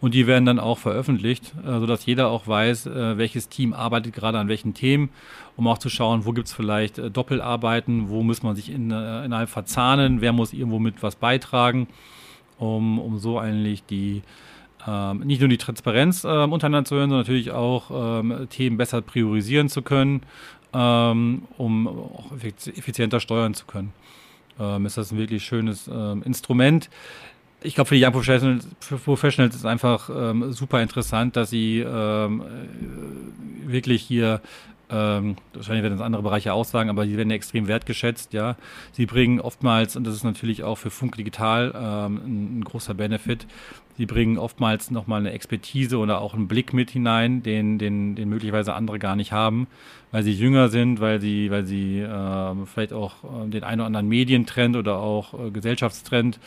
und 0.00 0.14
die 0.14 0.26
werden 0.26 0.44
dann 0.44 0.58
auch 0.58 0.78
veröffentlicht, 0.78 1.54
äh, 1.64 1.78
sodass 1.78 2.06
jeder 2.06 2.28
auch 2.28 2.46
weiß, 2.46 2.86
äh, 2.86 3.18
welches 3.18 3.48
Team 3.48 3.72
arbeitet 3.72 4.14
gerade 4.14 4.38
an 4.38 4.48
welchen 4.48 4.74
Themen, 4.74 5.10
um 5.56 5.66
auch 5.68 5.78
zu 5.78 5.90
schauen, 5.90 6.24
wo 6.24 6.32
gibt 6.32 6.48
es 6.48 6.54
vielleicht 6.54 6.98
Doppelarbeiten, 7.16 8.08
wo 8.08 8.22
muss 8.22 8.42
man 8.42 8.56
sich 8.56 8.70
in, 8.70 8.90
innerhalb 8.90 9.48
verzahnen, 9.48 10.20
wer 10.20 10.32
muss 10.32 10.52
irgendwo 10.52 10.78
mit 10.78 11.02
was 11.02 11.16
beitragen, 11.16 11.88
um, 12.58 12.98
um 12.98 13.18
so 13.18 13.38
eigentlich 13.38 13.84
die 13.84 14.22
ähm, 14.86 15.20
nicht 15.20 15.40
nur 15.40 15.48
die 15.48 15.58
Transparenz 15.58 16.24
äh, 16.24 16.28
untereinander 16.28 16.88
zu 16.88 16.94
hören, 16.94 17.10
sondern 17.10 17.26
natürlich 17.26 17.50
auch 17.50 18.20
ähm, 18.20 18.46
Themen 18.48 18.76
besser 18.76 19.00
priorisieren 19.02 19.68
zu 19.68 19.82
können 19.82 20.22
ähm, 20.72 21.42
um 21.56 21.88
auch 21.88 22.32
effizienter 22.42 23.20
steuern 23.20 23.54
zu 23.54 23.66
können. 23.66 23.92
Ähm, 24.58 24.86
ist 24.86 24.96
das 24.98 25.12
ein 25.12 25.18
wirklich 25.18 25.44
schönes 25.44 25.88
ähm, 25.88 26.22
Instrument. 26.24 26.90
Ich 27.62 27.74
glaube, 27.74 27.88
für 27.88 27.94
die 27.96 28.04
Young 28.04 28.12
Professionals, 28.12 28.66
Professionals 29.04 29.56
ist 29.56 29.66
einfach 29.66 30.10
ähm, 30.14 30.52
super 30.52 30.82
interessant, 30.82 31.36
dass 31.36 31.50
sie 31.50 31.80
ähm, 31.80 32.42
äh, 32.42 33.72
wirklich 33.72 34.02
hier 34.02 34.40
ähm, 34.90 35.36
wahrscheinlich 35.52 35.82
werden 35.82 35.98
das 35.98 36.04
andere 36.04 36.22
Bereiche 36.22 36.52
aussagen, 36.52 36.90
aber 36.90 37.06
sie 37.06 37.16
werden 37.16 37.30
extrem 37.30 37.68
wertgeschätzt, 37.68 38.32
ja. 38.32 38.56
Sie 38.92 39.06
bringen 39.06 39.40
oftmals, 39.40 39.96
und 39.96 40.06
das 40.06 40.14
ist 40.14 40.24
natürlich 40.24 40.62
auch 40.62 40.76
für 40.76 40.90
Funk 40.90 41.16
Digital 41.16 41.72
ähm, 41.74 42.20
ein, 42.24 42.58
ein, 42.58 42.64
großer 42.64 42.94
Benefit, 42.94 43.46
sie 43.96 44.06
bringen 44.06 44.38
oftmals 44.38 44.90
nochmal 44.90 45.20
eine 45.20 45.32
Expertise 45.32 45.98
oder 45.98 46.20
auch 46.20 46.34
einen 46.34 46.48
Blick 46.48 46.72
mit 46.72 46.90
hinein, 46.90 47.42
den, 47.42 47.78
den, 47.78 48.14
den 48.14 48.28
möglicherweise 48.28 48.74
andere 48.74 48.98
gar 48.98 49.16
nicht 49.16 49.32
haben, 49.32 49.66
weil 50.10 50.22
sie 50.22 50.32
jünger 50.32 50.68
sind, 50.68 51.00
weil 51.00 51.20
sie, 51.20 51.50
weil 51.50 51.66
sie 51.66 52.00
äh, 52.00 52.54
vielleicht 52.66 52.92
auch 52.92 53.24
äh, 53.24 53.48
den 53.48 53.64
einen 53.64 53.80
oder 53.80 53.86
anderen 53.86 54.08
Medientrend 54.08 54.76
oder 54.76 54.98
auch 54.98 55.34
äh, 55.34 55.50
Gesellschaftstrend 55.50 56.40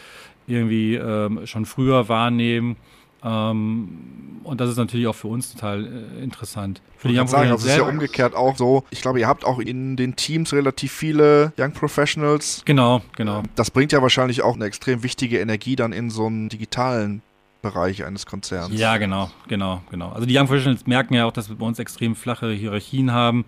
irgendwie 0.47 0.95
ähm, 0.95 1.45
schon 1.45 1.65
früher 1.65 2.09
wahrnehmen 2.09 2.71
ähm, 2.71 2.77
und 3.23 4.59
das 4.59 4.69
ist 4.69 4.77
natürlich 4.77 5.07
auch 5.07 5.15
für 5.15 5.27
uns 5.27 5.53
total 5.53 5.85
äh, 5.85 6.23
interessant. 6.23 6.81
Für 6.97 7.07
die 7.07 7.19
Young 7.19 7.27
sagen, 7.27 7.51
also 7.51 7.65
es 7.65 7.71
ist 7.71 7.77
ja 7.77 7.83
umgekehrt 7.83 8.35
auch 8.35 8.57
so. 8.57 8.83
Ich 8.89 9.01
glaube, 9.01 9.19
ihr 9.19 9.27
habt 9.27 9.45
auch 9.45 9.59
in 9.59 9.95
den 9.95 10.15
Teams 10.15 10.53
relativ 10.53 10.91
viele 10.91 11.53
Young 11.57 11.73
Professionals. 11.73 12.63
Genau, 12.65 13.01
genau. 13.15 13.43
Das 13.55 13.69
bringt 13.69 13.91
ja 13.91 14.01
wahrscheinlich 14.01 14.41
auch 14.41 14.55
eine 14.55 14.65
extrem 14.65 15.03
wichtige 15.03 15.39
Energie 15.39 15.75
dann 15.75 15.93
in 15.93 16.09
so 16.09 16.25
einen 16.25 16.49
digitalen 16.49 17.21
Bereich 17.61 18.03
eines 18.03 18.25
Konzerns. 18.25 18.77
Ja, 18.77 18.97
genau, 18.97 19.29
genau, 19.47 19.83
genau. 19.91 20.09
Also 20.09 20.25
die 20.25 20.35
Young 20.35 20.47
Professionals 20.47 20.87
merken 20.87 21.13
ja 21.13 21.25
auch, 21.25 21.31
dass 21.31 21.49
wir 21.49 21.55
bei 21.57 21.65
uns 21.65 21.77
extrem 21.77 22.15
flache 22.15 22.51
Hierarchien 22.51 23.11
haben. 23.11 23.45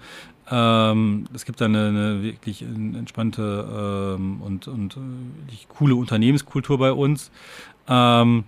Ähm, 0.51 1.25
es 1.33 1.45
gibt 1.45 1.61
da 1.61 1.65
eine, 1.65 1.87
eine 1.87 2.21
wirklich 2.21 2.61
entspannte 2.61 4.15
ähm, 4.17 4.41
und, 4.41 4.67
und 4.67 4.97
äh, 4.97 5.55
coole 5.69 5.95
Unternehmenskultur 5.95 6.77
bei 6.77 6.91
uns. 6.91 7.31
Ähm, 7.87 8.43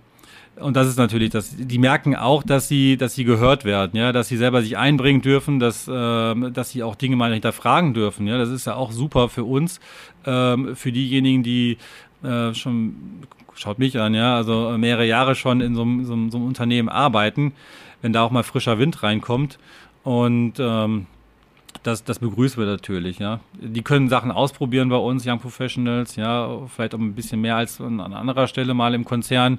und 0.60 0.76
das 0.76 0.88
ist 0.88 0.96
natürlich, 0.96 1.30
dass 1.30 1.54
die 1.56 1.78
merken 1.78 2.16
auch, 2.16 2.42
dass 2.42 2.68
sie, 2.68 2.96
dass 2.96 3.14
sie 3.14 3.24
gehört 3.24 3.64
werden, 3.64 3.98
ja, 3.98 4.12
dass 4.12 4.28
sie 4.28 4.36
selber 4.36 4.62
sich 4.62 4.76
einbringen 4.76 5.20
dürfen, 5.20 5.58
dass, 5.58 5.86
äh, 5.86 6.50
dass 6.50 6.70
sie 6.70 6.82
auch 6.82 6.94
Dinge 6.94 7.16
mal 7.16 7.32
hinterfragen 7.32 7.94
dürfen. 7.94 8.26
Ja, 8.26 8.38
das 8.38 8.48
ist 8.48 8.66
ja 8.66 8.74
auch 8.74 8.90
super 8.90 9.28
für 9.28 9.44
uns, 9.44 9.80
ähm, 10.24 10.74
für 10.74 10.92
diejenigen, 10.92 11.42
die 11.42 11.76
äh, 12.22 12.54
schon, 12.54 12.96
schaut 13.54 13.78
mich 13.78 13.98
an, 13.98 14.14
ja, 14.14 14.36
also 14.36 14.76
mehrere 14.78 15.06
Jahre 15.06 15.34
schon 15.34 15.60
in 15.60 15.74
so, 15.74 15.84
so, 16.02 16.30
so 16.30 16.38
einem 16.38 16.46
Unternehmen 16.46 16.88
arbeiten, 16.88 17.52
wenn 18.00 18.12
da 18.12 18.22
auch 18.22 18.30
mal 18.30 18.42
frischer 18.42 18.78
Wind 18.78 19.02
reinkommt. 19.02 19.58
Und 20.04 20.54
ähm, 20.58 21.06
das, 21.82 22.04
das 22.04 22.18
begrüßen 22.18 22.62
wir 22.62 22.66
natürlich, 22.70 23.18
ja. 23.18 23.40
Die 23.60 23.82
können 23.82 24.08
Sachen 24.08 24.30
ausprobieren 24.30 24.88
bei 24.88 24.96
uns, 24.96 25.26
Young 25.26 25.40
Professionals, 25.40 26.16
ja, 26.16 26.66
vielleicht 26.68 26.94
auch 26.94 26.98
ein 26.98 27.14
bisschen 27.14 27.40
mehr 27.40 27.56
als 27.56 27.80
an, 27.80 28.00
an 28.00 28.12
anderer 28.12 28.46
Stelle 28.46 28.74
mal 28.74 28.94
im 28.94 29.04
Konzern. 29.04 29.58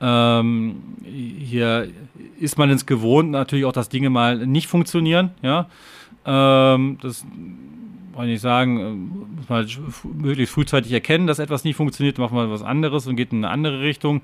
Ähm, 0.00 0.76
hier 1.04 1.88
ist 2.38 2.58
man 2.58 2.70
es 2.70 2.86
gewohnt, 2.86 3.30
natürlich 3.30 3.64
auch, 3.64 3.72
dass 3.72 3.88
Dinge 3.88 4.10
mal 4.10 4.46
nicht 4.46 4.66
funktionieren, 4.66 5.30
ja. 5.42 5.66
Ähm, 6.24 6.98
das 7.02 7.24
wollte 8.12 8.32
ich 8.32 8.40
sagen, 8.40 8.80
äh, 8.80 9.36
muss 9.36 9.48
man 9.48 9.58
halt 9.58 9.78
möglichst 10.04 10.54
frühzeitig 10.54 10.92
erkennen, 10.92 11.26
dass 11.26 11.38
etwas 11.38 11.64
nicht 11.64 11.76
funktioniert, 11.76 12.18
macht 12.18 12.32
man 12.32 12.50
was 12.50 12.62
anderes 12.62 13.06
und 13.06 13.16
geht 13.16 13.32
in 13.32 13.44
eine 13.44 13.52
andere 13.52 13.80
Richtung. 13.80 14.22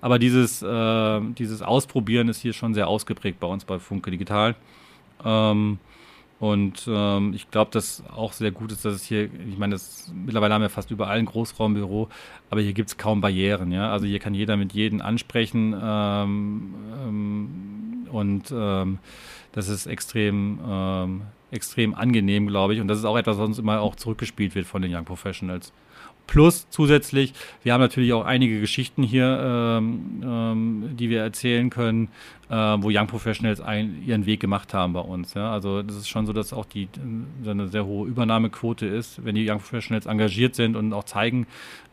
Aber 0.00 0.18
dieses, 0.18 0.62
äh, 0.62 1.20
dieses 1.38 1.62
Ausprobieren 1.62 2.28
ist 2.28 2.40
hier 2.40 2.52
schon 2.52 2.74
sehr 2.74 2.88
ausgeprägt 2.88 3.40
bei 3.40 3.46
uns 3.46 3.64
bei 3.64 3.78
Funke 3.78 4.10
Digital. 4.10 4.54
Ähm, 5.24 5.78
und 6.40 6.86
ähm, 6.88 7.32
ich 7.34 7.50
glaube, 7.50 7.72
dass 7.72 8.04
auch 8.14 8.32
sehr 8.32 8.52
gut 8.52 8.70
ist, 8.70 8.84
dass 8.84 8.94
es 8.94 9.04
hier, 9.04 9.24
ich 9.24 9.58
meine, 9.58 9.76
mittlerweile 10.14 10.54
haben 10.54 10.62
wir 10.62 10.70
fast 10.70 10.90
überall 10.90 11.18
ein 11.18 11.24
Großraumbüro, 11.24 12.08
aber 12.50 12.60
hier 12.60 12.74
gibt 12.74 12.90
es 12.90 12.96
kaum 12.96 13.20
Barrieren, 13.20 13.72
ja. 13.72 13.90
Also 13.90 14.06
hier 14.06 14.20
kann 14.20 14.34
jeder 14.34 14.56
mit 14.56 14.72
jedem 14.72 15.00
ansprechen 15.00 15.74
ähm, 15.80 16.74
ähm, 17.02 18.08
und 18.12 18.52
ähm, 18.52 18.98
das 19.52 19.68
ist 19.68 19.86
extrem, 19.86 20.60
ähm, 20.64 21.22
extrem 21.50 21.94
angenehm, 21.94 22.46
glaube 22.46 22.74
ich. 22.74 22.80
Und 22.80 22.88
das 22.88 22.98
ist 22.98 23.04
auch 23.04 23.16
etwas, 23.16 23.38
was 23.38 23.46
uns 23.46 23.58
immer 23.58 23.80
auch 23.80 23.96
zurückgespielt 23.96 24.54
wird 24.54 24.66
von 24.66 24.82
den 24.82 24.94
Young 24.94 25.04
Professionals. 25.04 25.72
Plus 26.28 26.68
zusätzlich, 26.68 27.32
wir 27.62 27.72
haben 27.72 27.80
natürlich 27.80 28.12
auch 28.12 28.26
einige 28.26 28.60
Geschichten 28.60 29.02
hier, 29.02 29.40
ähm, 29.42 30.22
ähm, 30.22 30.90
die 30.92 31.08
wir 31.08 31.22
erzählen 31.22 31.70
können, 31.70 32.08
äh, 32.50 32.54
wo 32.54 32.90
Young 32.92 33.06
Professionals 33.06 33.62
ein, 33.62 34.02
ihren 34.06 34.26
Weg 34.26 34.40
gemacht 34.40 34.74
haben 34.74 34.92
bei 34.92 35.00
uns. 35.00 35.32
Ja? 35.32 35.50
Also 35.50 35.82
das 35.82 35.96
ist 35.96 36.08
schon 36.08 36.26
so, 36.26 36.34
dass 36.34 36.52
auch 36.52 36.66
die 36.66 36.88
äh, 37.44 37.50
eine 37.50 37.68
sehr 37.68 37.86
hohe 37.86 38.06
Übernahmequote 38.06 38.84
ist, 38.84 39.24
wenn 39.24 39.36
die 39.36 39.50
Young 39.50 39.58
Professionals 39.58 40.04
engagiert 40.04 40.54
sind 40.54 40.76
und 40.76 40.92
auch 40.92 41.04
zeigen, 41.04 41.46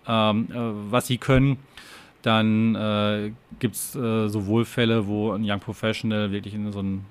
ähm, 0.06 0.50
äh, 0.52 0.92
was 0.92 1.08
sie 1.08 1.18
können. 1.18 1.58
Dann 2.22 2.76
äh, 2.76 3.32
gibt 3.60 3.76
es 3.76 3.96
äh, 3.96 4.28
sowohl 4.28 4.66
Fälle, 4.66 5.08
wo 5.08 5.32
ein 5.32 5.50
Young 5.50 5.62
Professional 5.62 6.32
wirklich 6.32 6.56
in 6.56 6.72
so 6.74 6.80
einen 6.80 7.06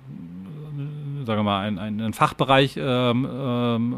sagen 1.25 1.41
wir 1.41 1.45
mal, 1.45 1.67
ein, 1.67 2.01
ein, 2.01 2.13
Fachbereich 2.13 2.77
ähm, 2.77 3.29
ähm, 3.31 3.97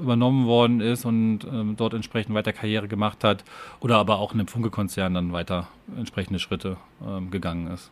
übernommen 0.00 0.46
worden 0.46 0.80
ist 0.80 1.04
und 1.04 1.40
ähm, 1.44 1.74
dort 1.76 1.94
entsprechend 1.94 2.34
weiter 2.34 2.52
Karriere 2.52 2.88
gemacht 2.88 3.24
hat 3.24 3.44
oder 3.80 3.96
aber 3.96 4.18
auch 4.18 4.32
in 4.32 4.40
einem 4.40 4.48
Funke-Konzern 4.48 5.14
dann 5.14 5.32
weiter 5.32 5.68
entsprechende 5.96 6.38
Schritte 6.38 6.76
ähm, 7.06 7.30
gegangen 7.30 7.68
ist. 7.68 7.90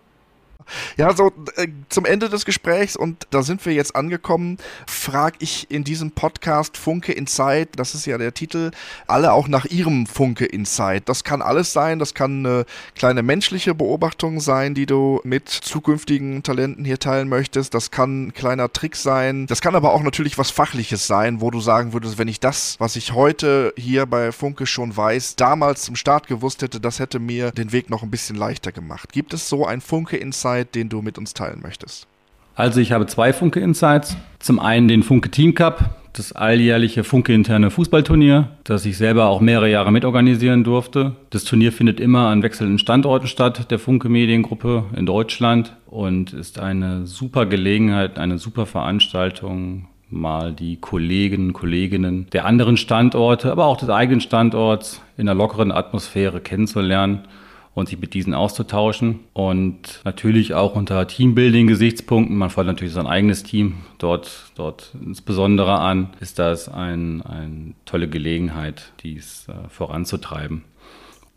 Ja, 0.97 1.15
so 1.15 1.33
äh, 1.57 1.69
zum 1.89 2.05
Ende 2.05 2.29
des 2.29 2.45
Gesprächs 2.45 2.97
und 2.97 3.27
da 3.31 3.43
sind 3.43 3.65
wir 3.67 3.73
jetzt 3.73 3.97
angekommen, 3.97 4.59
frage 4.87 5.37
ich 5.41 5.71
in 5.71 5.85
diesem 5.85 6.13
Podcast 6.13 6.77
Funke 6.77 7.13
Inside, 7.13 7.71
das 7.77 7.95
ist 7.95 8.07
ja 8.07 8.19
der 8.19 8.35
Titel, 8.35 8.71
alle 9.07 9.33
auch 9.33 9.49
nach 9.49 9.67
ihrem 9.67 10.07
Funke 10.07 10.47
Inside. 10.47 11.03
Das 11.05 11.25
kann 11.25 11.43
alles 11.43 11.73
sein, 11.73 11.99
das 11.99 12.15
kann 12.15 12.47
eine 12.47 12.65
kleine 12.95 13.23
menschliche 13.23 13.75
Beobachtung 13.75 14.41
sein, 14.41 14.75
die 14.75 14.87
du 14.87 15.21
mit 15.25 15.49
zukünftigen 15.49 16.43
Talenten 16.43 16.85
hier 16.85 16.99
teilen 16.99 17.29
möchtest. 17.29 17.75
Das 17.75 17.91
kann 17.91 18.27
ein 18.27 18.35
kleiner 18.35 18.73
Trick 18.73 18.97
sein. 18.97 19.47
Das 19.47 19.61
kann 19.61 19.75
aber 19.75 19.93
auch 19.93 20.03
natürlich 20.03 20.39
was 20.39 20.51
Fachliches 20.51 21.07
sein, 21.07 21.41
wo 21.41 21.51
du 21.51 21.61
sagen 21.61 21.93
würdest, 21.93 22.19
wenn 22.19 22.29
ich 22.29 22.41
das, 22.41 22.77
was 22.79 22.97
ich 22.97 23.13
heute 23.13 23.75
hier 23.77 24.07
bei 24.07 24.33
Funke 24.33 24.67
schon 24.67 24.97
weiß, 24.97 25.37
damals 25.37 25.83
zum 25.83 25.97
Start 25.97 26.27
gewusst 26.27 26.63
hätte, 26.63 26.81
das 26.81 26.99
hätte 26.99 27.19
mir 27.19 27.51
den 27.51 27.73
Weg 27.73 27.91
noch 27.91 28.03
ein 28.03 28.11
bisschen 28.11 28.37
leichter 28.37 28.73
gemacht. 28.73 29.13
Gibt 29.13 29.35
es 29.35 29.49
so 29.49 29.67
ein 29.67 29.81
Funke 29.81 30.17
Inside? 30.17 30.44
Insight, 30.45 30.75
den 30.75 30.89
du 30.89 31.01
mit 31.01 31.17
uns 31.17 31.33
teilen 31.33 31.61
möchtest? 31.63 32.07
Also 32.55 32.81
ich 32.81 32.93
habe 32.93 33.07
zwei 33.07 33.33
Funke 33.33 33.61
Insights. 33.61 34.17
Zum 34.39 34.61
einen 34.61 34.89
den 34.89 35.03
Funke 35.03 35.31
Team 35.31 35.55
Cup, 35.55 35.97
das 36.13 36.33
alljährliche 36.33 37.03
Funke 37.03 37.33
interne 37.33 37.71
Fußballturnier, 37.71 38.51
das 38.63 38.85
ich 38.85 38.97
selber 38.99 39.27
auch 39.27 39.41
mehrere 39.41 39.71
Jahre 39.71 39.91
mitorganisieren 39.91 40.63
durfte. 40.63 41.17
Das 41.31 41.45
Turnier 41.45 41.73
findet 41.73 41.99
immer 41.99 42.29
an 42.29 42.43
wechselnden 42.43 42.79
Standorten 42.79 43.27
statt, 43.27 43.71
der 43.71 43.79
Funke 43.79 44.09
Mediengruppe 44.09 44.85
in 44.95 45.07
Deutschland 45.07 45.75
und 45.87 46.33
ist 46.33 46.59
eine 46.59 47.07
super 47.07 47.47
Gelegenheit, 47.47 48.19
eine 48.19 48.39
super 48.39 48.67
Veranstaltung, 48.67 49.89
mal 50.11 50.53
die 50.53 50.77
Kollegen, 50.77 51.55
Kolleginnen 51.55 52.27
der 52.33 52.45
anderen 52.45 52.77
Standorte, 52.77 53.51
aber 53.51 53.65
auch 53.65 53.79
des 53.79 53.89
eigenen 53.89 54.21
Standorts 54.21 55.01
in 55.17 55.29
einer 55.29 55.37
lockeren 55.37 55.73
Atmosphäre 55.73 56.41
kennenzulernen 56.41 57.27
und 57.75 57.89
sich 57.89 57.99
mit 57.99 58.15
diesen 58.15 58.35
auszutauschen. 58.35 59.21
Und 59.33 60.01
natürlich 60.05 60.55
auch 60.55 60.77
unter 60.77 61.07
Teambuilding-Gesichtspunkten, 61.07 62.37
man 62.37 62.51
fordert 62.51 62.75
natürlich 62.75 62.95
sein 62.95 63.07
eigenes 63.07 63.43
Team 63.43 63.75
dort, 63.99 64.53
dort 64.55 64.95
insbesondere 65.05 65.79
an, 65.79 66.11
ist 66.21 66.39
das 66.39 66.69
eine 66.69 67.25
ein 67.27 67.75
tolle 67.85 68.09
Gelegenheit, 68.09 68.93
dies 69.03 69.47
äh, 69.49 69.69
voranzutreiben. 69.69 70.65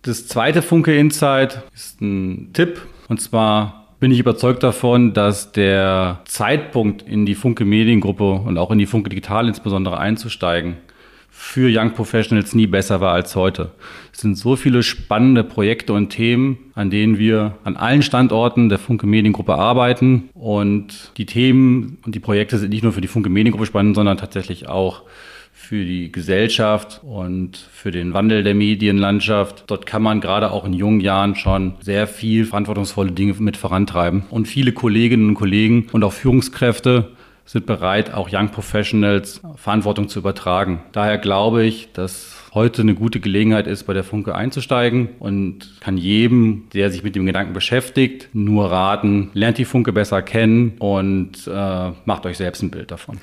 Das 0.03 0.27
zweite 0.27 0.61
Funke 0.61 0.97
Insight 0.97 1.63
ist 1.73 2.01
ein 2.01 2.51
Tipp, 2.53 2.81
und 3.09 3.19
zwar 3.19 3.87
bin 3.99 4.11
ich 4.11 4.19
überzeugt 4.19 4.61
davon, 4.61 5.13
dass 5.13 5.51
der 5.51 6.21
Zeitpunkt 6.25 7.01
in 7.01 7.25
die 7.25 7.33
Funke 7.35 7.65
Mediengruppe 7.65 8.31
und 8.31 8.57
auch 8.57 8.69
in 8.69 8.77
die 8.77 8.85
Funke 8.85 9.09
Digital 9.09 9.47
insbesondere 9.47 9.97
einzusteigen 9.97 10.77
für 11.39 11.69
Young 11.71 11.93
Professionals 11.93 12.55
nie 12.55 12.65
besser 12.65 12.99
war 12.99 13.13
als 13.13 13.35
heute. 13.35 13.69
Es 14.11 14.21
sind 14.21 14.39
so 14.39 14.55
viele 14.55 14.81
spannende 14.81 15.43
Projekte 15.43 15.93
und 15.93 16.09
Themen, 16.09 16.57
an 16.73 16.89
denen 16.89 17.19
wir 17.19 17.57
an 17.63 17.77
allen 17.77 18.01
Standorten 18.01 18.69
der 18.69 18.79
Funke 18.79 19.05
Mediengruppe 19.05 19.53
arbeiten. 19.53 20.29
Und 20.33 21.11
die 21.17 21.27
Themen 21.27 21.99
und 22.03 22.15
die 22.15 22.19
Projekte 22.19 22.57
sind 22.57 22.71
nicht 22.71 22.83
nur 22.83 22.91
für 22.91 23.01
die 23.01 23.07
Funke 23.07 23.29
Mediengruppe 23.29 23.67
spannend, 23.67 23.95
sondern 23.95 24.17
tatsächlich 24.17 24.67
auch 24.67 25.03
für 25.53 25.85
die 25.85 26.11
Gesellschaft 26.11 27.01
und 27.03 27.57
für 27.57 27.91
den 27.91 28.13
Wandel 28.13 28.43
der 28.43 28.55
Medienlandschaft. 28.55 29.65
Dort 29.67 29.85
kann 29.85 30.01
man 30.01 30.21
gerade 30.21 30.51
auch 30.51 30.65
in 30.65 30.73
jungen 30.73 31.01
Jahren 31.01 31.35
schon 31.35 31.75
sehr 31.81 32.07
viel 32.07 32.45
verantwortungsvolle 32.45 33.11
Dinge 33.11 33.35
mit 33.37 33.57
vorantreiben. 33.57 34.23
Und 34.31 34.47
viele 34.47 34.71
Kolleginnen 34.71 35.29
und 35.29 35.35
Kollegen 35.35 35.87
und 35.91 36.03
auch 36.03 36.13
Führungskräfte 36.13 37.11
sind 37.47 37.65
bereit, 37.65 38.13
auch 38.13 38.29
Young 38.31 38.49
Professionals 38.49 39.41
Verantwortung 39.55 40.09
zu 40.09 40.19
übertragen. 40.19 40.83
Daher 40.91 41.17
glaube 41.17 41.63
ich, 41.63 41.91
dass 41.93 42.36
heute 42.53 42.81
eine 42.81 42.95
gute 42.95 43.19
Gelegenheit 43.19 43.67
ist, 43.67 43.83
bei 43.83 43.93
der 43.93 44.03
Funke 44.03 44.35
einzusteigen 44.35 45.09
und 45.19 45.79
kann 45.79 45.97
jedem, 45.97 46.67
der 46.73 46.91
sich 46.91 47.03
mit 47.03 47.15
dem 47.15 47.25
Gedanken 47.25 47.53
beschäftigt, 47.53 48.29
nur 48.33 48.71
raten, 48.71 49.29
lernt 49.33 49.57
die 49.57 49.65
Funke 49.65 49.93
besser 49.93 50.21
kennen 50.21 50.73
und 50.79 51.47
äh, 51.47 51.91
macht 52.05 52.25
euch 52.25 52.37
selbst 52.37 52.61
ein 52.63 52.71
Bild 52.71 52.91
davon 52.91 53.19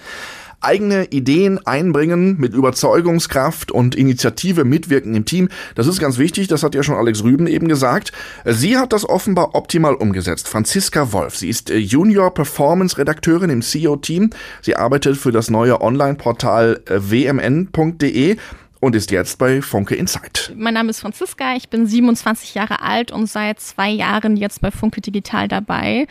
eigene 0.64 1.04
Ideen 1.06 1.64
einbringen, 1.66 2.36
mit 2.38 2.54
Überzeugungskraft 2.54 3.70
und 3.70 3.94
Initiative 3.94 4.64
mitwirken 4.64 5.14
im 5.14 5.24
Team. 5.24 5.48
Das 5.74 5.86
ist 5.86 6.00
ganz 6.00 6.18
wichtig, 6.18 6.48
das 6.48 6.62
hat 6.62 6.74
ja 6.74 6.82
schon 6.82 6.96
Alex 6.96 7.22
Rüben 7.22 7.46
eben 7.46 7.68
gesagt. 7.68 8.12
Sie 8.44 8.78
hat 8.78 8.92
das 8.92 9.08
offenbar 9.08 9.54
optimal 9.54 9.94
umgesetzt. 9.94 10.48
Franziska 10.48 11.12
Wolf, 11.12 11.36
sie 11.36 11.48
ist 11.48 11.70
äh, 11.70 11.76
Junior 11.76 12.32
Performance 12.32 12.98
Redakteurin 12.98 13.50
im 13.50 13.62
CEO-Team. 13.62 14.30
Sie 14.62 14.76
arbeitet 14.76 15.16
für 15.16 15.32
das 15.32 15.50
neue 15.50 15.80
Online-Portal 15.80 16.80
äh, 16.86 16.98
wmn.de 16.98 18.36
und 18.84 18.94
ist 18.94 19.10
jetzt 19.10 19.38
bei 19.38 19.62
Funke 19.62 19.94
Insight. 19.94 20.52
Mein 20.54 20.74
Name 20.74 20.90
ist 20.90 21.00
Franziska, 21.00 21.56
ich 21.56 21.70
bin 21.70 21.86
27 21.86 22.54
Jahre 22.54 22.82
alt 22.82 23.12
und 23.12 23.26
seit 23.26 23.58
zwei 23.58 23.88
Jahren 23.88 24.36
jetzt 24.36 24.60
bei 24.60 24.70
Funke 24.70 25.00
Digital 25.00 25.48
dabei. 25.48 26.06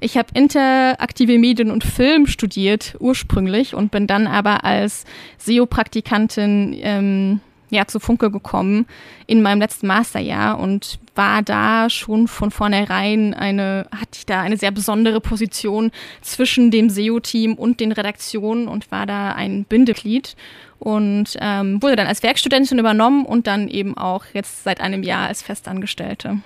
Ich 0.00 0.18
habe 0.18 0.28
interaktive 0.34 1.38
Medien 1.38 1.70
und 1.70 1.84
Film 1.84 2.26
studiert 2.26 2.96
ursprünglich 3.00 3.74
und 3.74 3.90
bin 3.90 4.06
dann 4.06 4.26
aber 4.26 4.62
als 4.64 5.06
SEO-Praktikantin 5.38 6.76
ähm, 6.82 7.40
ja, 7.70 7.86
zu 7.86 7.98
Funke 7.98 8.30
gekommen 8.30 8.86
in 9.26 9.40
meinem 9.40 9.60
letzten 9.60 9.86
Masterjahr 9.86 10.58
und 10.58 10.98
war 11.14 11.42
da 11.42 11.88
schon 11.90 12.28
von 12.28 12.50
vornherein 12.50 13.34
eine, 13.34 13.86
hatte 13.90 14.18
ich 14.18 14.26
da 14.26 14.42
eine 14.42 14.56
sehr 14.56 14.70
besondere 14.70 15.20
Position 15.20 15.90
zwischen 16.20 16.70
dem 16.70 16.90
SEO-Team 16.90 17.54
und 17.54 17.80
den 17.80 17.92
Redaktionen 17.92 18.68
und 18.68 18.90
war 18.90 19.06
da 19.06 19.32
ein 19.32 19.64
Bindeglied 19.64 20.36
und 20.78 21.36
ähm, 21.40 21.82
wurde 21.82 21.96
dann 21.96 22.06
als 22.06 22.22
Werkstudentin 22.22 22.78
übernommen 22.78 23.24
und 23.24 23.46
dann 23.46 23.68
eben 23.68 23.96
auch 23.96 24.24
jetzt 24.32 24.64
seit 24.64 24.80
einem 24.80 25.02
Jahr 25.02 25.28
als 25.28 25.42
Festangestellte. 25.42 26.38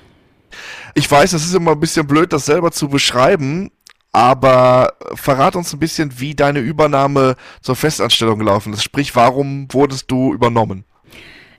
Ich 0.94 1.10
weiß, 1.10 1.32
es 1.32 1.44
ist 1.44 1.54
immer 1.54 1.72
ein 1.72 1.80
bisschen 1.80 2.06
blöd, 2.06 2.32
das 2.32 2.46
selber 2.46 2.72
zu 2.72 2.88
beschreiben, 2.88 3.70
aber 4.12 4.94
verrat 5.14 5.56
uns 5.56 5.72
ein 5.72 5.78
bisschen, 5.78 6.20
wie 6.20 6.34
deine 6.34 6.60
Übernahme 6.60 7.36
zur 7.62 7.76
Festanstellung 7.76 8.38
gelaufen 8.38 8.72
ist. 8.72 8.82
Sprich, 8.82 9.16
warum 9.16 9.72
wurdest 9.72 10.10
du 10.10 10.34
übernommen? 10.34 10.84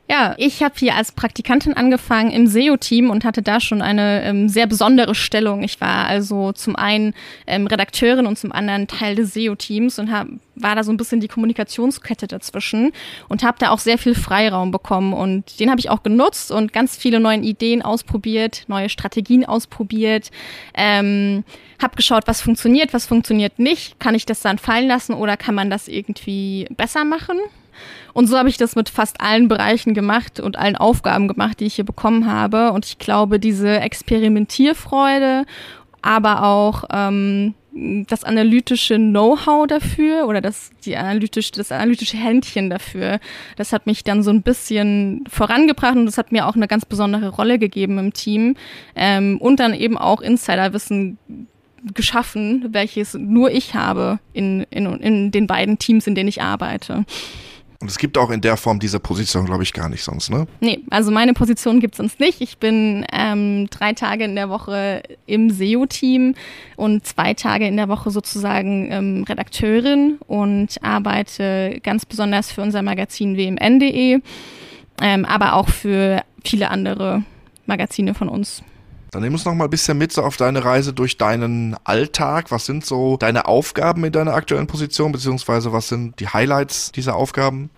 Ja, 0.10 0.36
ich 0.38 0.62
habe 0.62 0.76
hier 0.78 0.96
als 0.96 1.14
Praktikantin 1.14 1.76
angefangen 1.76 2.30
im 2.32 2.46
SEO-Team 2.46 3.10
und 3.10 3.24
hatte 3.24 3.42
da 3.42 3.62
schon 3.62 3.82
eine 3.82 4.22
ähm, 4.24 4.50
sehr 4.50 4.68
besondere 4.68 5.16
Stellung. 5.16 5.64
Ich 5.64 5.80
war 5.80 6.08
also 6.08 6.52
zum 6.52 6.76
einen 6.76 7.14
ähm, 7.48 7.68
Redakteurin 7.68 8.28
und 8.28 8.38
zum 8.38 8.52
anderen 8.52 8.88
Teil 8.88 9.16
des 9.16 9.34
SEO-Teams 9.34 10.00
und 10.00 10.12
hab, 10.12 10.28
war 10.56 10.76
da 10.76 10.84
so 10.84 10.92
ein 10.92 10.98
bisschen 10.98 11.22
die 11.22 11.30
Kommunikationskette 11.30 12.28
dazwischen 12.28 12.92
und 13.30 13.44
habe 13.44 13.58
da 13.60 13.70
auch 13.70 13.80
sehr 13.80 13.98
viel 13.98 14.14
Freiraum 14.14 14.72
bekommen 14.72 15.14
und 15.14 15.58
den 15.62 15.70
habe 15.70 15.80
ich 15.80 15.90
auch 15.90 16.04
genutzt 16.04 16.52
und 16.52 16.74
ganz 16.74 16.98
viele 16.98 17.22
neue 17.22 17.40
Ideen 17.40 17.82
ausprobiert, 17.82 18.66
neue 18.68 18.90
Strategien 18.90 19.46
ausprobiert. 19.46 20.32
Ähm, 20.74 21.46
habe 21.82 21.96
geschaut, 21.96 22.24
was 22.28 22.42
funktioniert, 22.42 22.94
was 22.94 23.06
funktioniert 23.06 23.58
nicht. 23.58 24.02
Kann 24.02 24.16
ich 24.16 24.26
das 24.26 24.42
dann 24.42 24.58
fallen 24.58 24.88
lassen 24.88 25.14
oder 25.14 25.38
kann 25.38 25.56
man 25.56 25.70
das 25.70 25.88
irgendwie 25.88 26.68
besser 26.76 27.06
machen? 27.06 27.38
Und 28.14 28.28
so 28.28 28.38
habe 28.38 28.50
ich 28.50 28.58
das 28.58 28.76
mit 28.76 28.90
fast 28.90 29.22
allen 29.22 29.48
Bereichen 29.48 29.94
gemacht 29.94 30.40
und 30.40 30.58
allen 30.58 30.76
Aufgaben 30.76 31.28
gemacht, 31.28 31.60
die 31.60 31.66
ich 31.66 31.76
hier 31.76 31.86
bekommen 31.86 32.32
habe. 32.32 32.72
Und 32.72 32.86
ich 32.86 33.00
glaube, 33.00 33.40
diese 33.40 33.80
Experimentierfreude, 33.80 35.46
aber 36.02 36.44
auch 36.44 36.84
ähm, 36.92 37.56
das 38.08 38.24
analytische 38.24 38.98
Know-how 38.98 39.66
dafür 39.66 40.28
oder 40.28 40.42
das, 40.42 40.72
die 40.86 40.96
analytisch, 40.96 41.52
das 41.52 41.72
analytische 41.72 42.18
Händchen 42.18 42.70
dafür, 42.70 43.20
das 43.56 43.74
hat 43.74 43.88
mich 43.88 44.04
dann 44.04 44.22
so 44.22 44.30
ein 44.30 44.44
bisschen 44.44 45.24
vorangebracht 45.28 45.96
und 45.96 46.06
das 46.06 46.18
hat 46.18 46.32
mir 46.32 46.48
auch 46.48 46.56
eine 46.56 46.68
ganz 46.68 46.86
besondere 46.86 47.30
Rolle 47.30 47.58
gegeben 47.58 47.98
im 47.98 48.14
Team 48.14 48.56
ähm, 48.96 49.40
und 49.40 49.60
dann 49.60 49.74
eben 49.74 49.98
auch 49.98 50.22
Insiderwissen 50.22 51.18
geschaffen, 51.94 52.68
welches 52.72 53.16
nur 53.16 53.52
ich 53.52 53.74
habe 53.74 54.20
in, 54.34 54.66
in, 54.70 54.86
in 55.00 55.32
den 55.32 55.48
beiden 55.48 55.80
Teams, 55.80 56.08
in 56.08 56.16
denen 56.16 56.30
ich 56.30 56.42
arbeite. 56.42 57.06
Und 57.84 57.90
es 57.90 57.98
gibt 57.98 58.18
auch 58.18 58.30
in 58.30 58.40
der 58.40 58.56
Form 58.56 58.80
diese 58.80 58.98
Position, 58.98 59.44
glaube 59.44 59.64
ich, 59.64 59.74
gar 59.74 59.90
nicht 59.90 60.06
sonst, 60.06 60.30
ne? 60.30 60.48
Nee, 60.62 60.80
also 60.90 61.12
meine 61.12 61.34
Position 61.34 61.82
gibt 61.82 61.96
es 61.96 61.98
sonst 61.98 62.18
nicht. 62.18 62.40
Ich 62.40 62.58
bin 62.58 63.06
ähm, 63.12 63.68
drei 63.70 63.92
Tage 63.92 64.24
in 64.24 64.36
der 64.36 64.48
Woche 64.48 65.04
im 65.26 65.50
SEO-Team 65.50 66.34
und 66.78 67.06
zwei 67.06 67.34
Tage 67.34 67.68
in 67.68 67.76
der 67.76 67.90
Woche 67.90 68.10
sozusagen 68.10 68.90
ähm, 68.90 69.26
Redakteurin 69.28 70.18
und 70.28 70.82
arbeite 70.82 71.82
ganz 71.84 72.06
besonders 72.06 72.54
für 72.54 72.62
unser 72.62 72.84
Magazin 72.84 73.36
wmn.de, 73.36 74.22
ähm, 75.02 75.26
aber 75.26 75.56
auch 75.56 75.68
für 75.68 76.24
viele 76.46 76.72
andere 76.72 77.24
Magazine 77.66 78.14
von 78.14 78.30
uns. 78.30 78.64
Dann 79.14 79.22
nimm 79.22 79.34
uns 79.34 79.46
noch 79.46 79.54
mal 79.54 79.66
ein 79.66 79.70
bisschen 79.70 79.98
mit 80.00 80.12
so 80.12 80.24
auf 80.24 80.38
deine 80.38 80.66
Reise 80.66 80.92
durch 80.92 81.18
deinen 81.18 81.76
Alltag. 81.84 82.50
Was 82.50 82.66
sind 82.66 82.84
so 82.84 83.16
deine 83.18 83.46
Aufgaben 83.46 84.04
in 84.04 84.12
deiner 84.12 84.34
aktuellen 84.34 84.66
Position, 84.66 85.12
beziehungsweise 85.12 85.72
was 85.72 85.88
sind 85.88 86.20
die 86.20 86.28
Highlights 86.28 86.92
dieser 86.92 87.16
Aufgaben? 87.16 87.70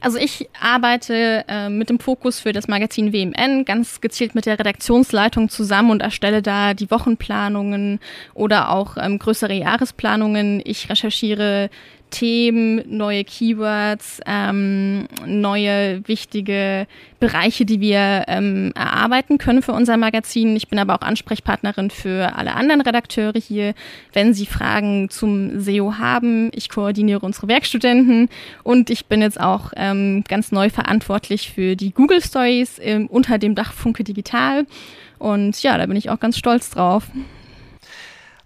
Also 0.00 0.16
ich 0.16 0.48
arbeite 0.58 1.44
äh, 1.46 1.68
mit 1.68 1.90
dem 1.90 2.00
Fokus 2.00 2.40
für 2.40 2.54
das 2.54 2.66
Magazin 2.66 3.12
WMN 3.12 3.66
ganz 3.66 4.00
gezielt 4.00 4.34
mit 4.34 4.46
der 4.46 4.58
Redaktionsleitung 4.58 5.50
zusammen 5.50 5.90
und 5.90 6.00
erstelle 6.00 6.40
da 6.40 6.72
die 6.72 6.90
Wochenplanungen 6.90 8.00
oder 8.32 8.70
auch 8.70 8.96
ähm, 8.96 9.18
größere 9.18 9.52
Jahresplanungen. 9.52 10.62
Ich 10.64 10.88
recherchiere 10.88 11.68
Themen, 12.10 12.82
neue 12.86 13.24
Keywords, 13.24 14.20
ähm, 14.26 15.06
neue 15.26 16.06
wichtige 16.06 16.86
Bereiche, 17.20 17.64
die 17.64 17.80
wir 17.80 18.24
ähm, 18.28 18.72
erarbeiten 18.74 19.38
können 19.38 19.62
für 19.62 19.72
unser 19.72 19.96
Magazin. 19.96 20.56
Ich 20.56 20.68
bin 20.68 20.78
aber 20.78 20.94
auch 20.94 21.02
Ansprechpartnerin 21.02 21.90
für 21.90 22.36
alle 22.36 22.54
anderen 22.54 22.80
Redakteure 22.80 23.38
hier, 23.38 23.74
wenn 24.12 24.34
sie 24.34 24.46
Fragen 24.46 25.08
zum 25.10 25.60
SEO 25.60 25.94
haben. 25.98 26.50
Ich 26.54 26.68
koordiniere 26.68 27.20
unsere 27.20 27.48
Werkstudenten 27.48 28.28
und 28.62 28.90
ich 28.90 29.06
bin 29.06 29.22
jetzt 29.22 29.40
auch 29.40 29.72
ähm, 29.76 30.24
ganz 30.28 30.52
neu 30.52 30.70
verantwortlich 30.70 31.50
für 31.52 31.76
die 31.76 31.92
Google 31.92 32.22
Stories 32.22 32.78
ähm, 32.80 33.06
unter 33.06 33.38
dem 33.38 33.54
Dach 33.54 33.72
Funke 33.72 34.04
Digital. 34.04 34.66
Und 35.18 35.62
ja, 35.62 35.76
da 35.76 35.86
bin 35.86 35.96
ich 35.96 36.10
auch 36.10 36.18
ganz 36.18 36.38
stolz 36.38 36.70
drauf. 36.70 37.10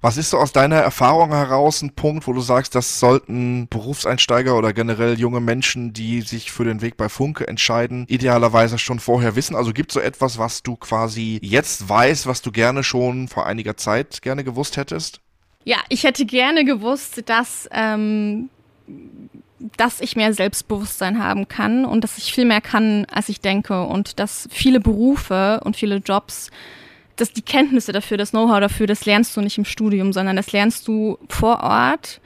Was 0.05 0.19
ist 0.19 0.29
so 0.29 0.37
aus 0.37 0.53
deiner 0.53 0.77
Erfahrung 0.77 1.31
heraus 1.31 1.81
ein 1.81 1.95
Punkt, 1.95 2.27
wo 2.27 2.35
du 2.35 2.43
sagst, 2.43 2.75
das 2.75 3.01
sollten 3.01 3.69
Berufseinsteiger 3.69 4.55
oder 4.55 4.75
generell 4.75 5.19
junge 5.19 5.41
Menschen, 5.41 5.95
die 5.95 6.21
sich 6.21 6.53
für 6.53 6.65
den 6.65 6.83
Weg 6.83 6.99
bei 6.99 7.09
Funke 7.09 7.49
entscheiden, 7.49 8.05
idealerweise 8.07 8.77
schon 8.77 9.01
vorher 9.01 9.35
wissen? 9.35 9.57
Also 9.57 9.73
gibt 9.73 9.93
es 9.93 9.95
so 9.95 10.01
etwas, 10.01 10.37
was 10.37 10.63
du 10.63 10.77
quasi 10.77 11.39
jetzt 11.43 11.89
weißt, 11.89 12.27
was 12.27 12.43
du 12.43 12.53
gerne 12.53 12.85
schon 12.85 13.29
vor 13.29 13.47
einiger 13.47 13.79
Zeit 13.79 14.21
gerne 14.21 14.45
gewusst 14.45 14.77
hättest? 14.77 15.23
Ja, 15.65 15.79
ich 15.89 16.05
hätte 16.05 16.27
gerne 16.27 16.67
gewusst, 16.67 17.23
dass 17.25 17.67
ähm, 17.73 18.51
dass 19.79 20.03
ich 20.03 20.17
mehr 20.17 20.35
Selbstbewusstsein 20.35 21.19
haben 21.25 21.49
kann 21.49 21.87
und 21.87 22.05
dass 22.05 22.19
ich 22.19 22.35
viel 22.35 22.45
mehr 22.45 22.61
kann, 22.61 23.07
als 23.11 23.31
ich 23.31 23.41
denke 23.41 23.85
und 23.85 24.19
dass 24.19 24.51
viele 24.53 24.81
Berufe 24.81 25.63
und 25.65 25.77
viele 25.77 25.97
Jobs 25.97 26.51
dass 27.17 27.33
die 27.33 27.43
Kenntnisse 27.43 27.93
dafür, 27.93 28.17
das 28.17 28.31
Know-how 28.31 28.61
dafür, 28.61 28.87
das 28.87 29.07
lernst 29.07 29.37
du 29.37 29.41
nicht 29.41 29.59
im 29.59 29.65
Studium, 29.65 30.13
sondern 30.13 30.37
das 30.37 30.53
lernst 30.53 30.89
du 30.89 31.19
vor 31.29 31.63
Ort 31.63 32.21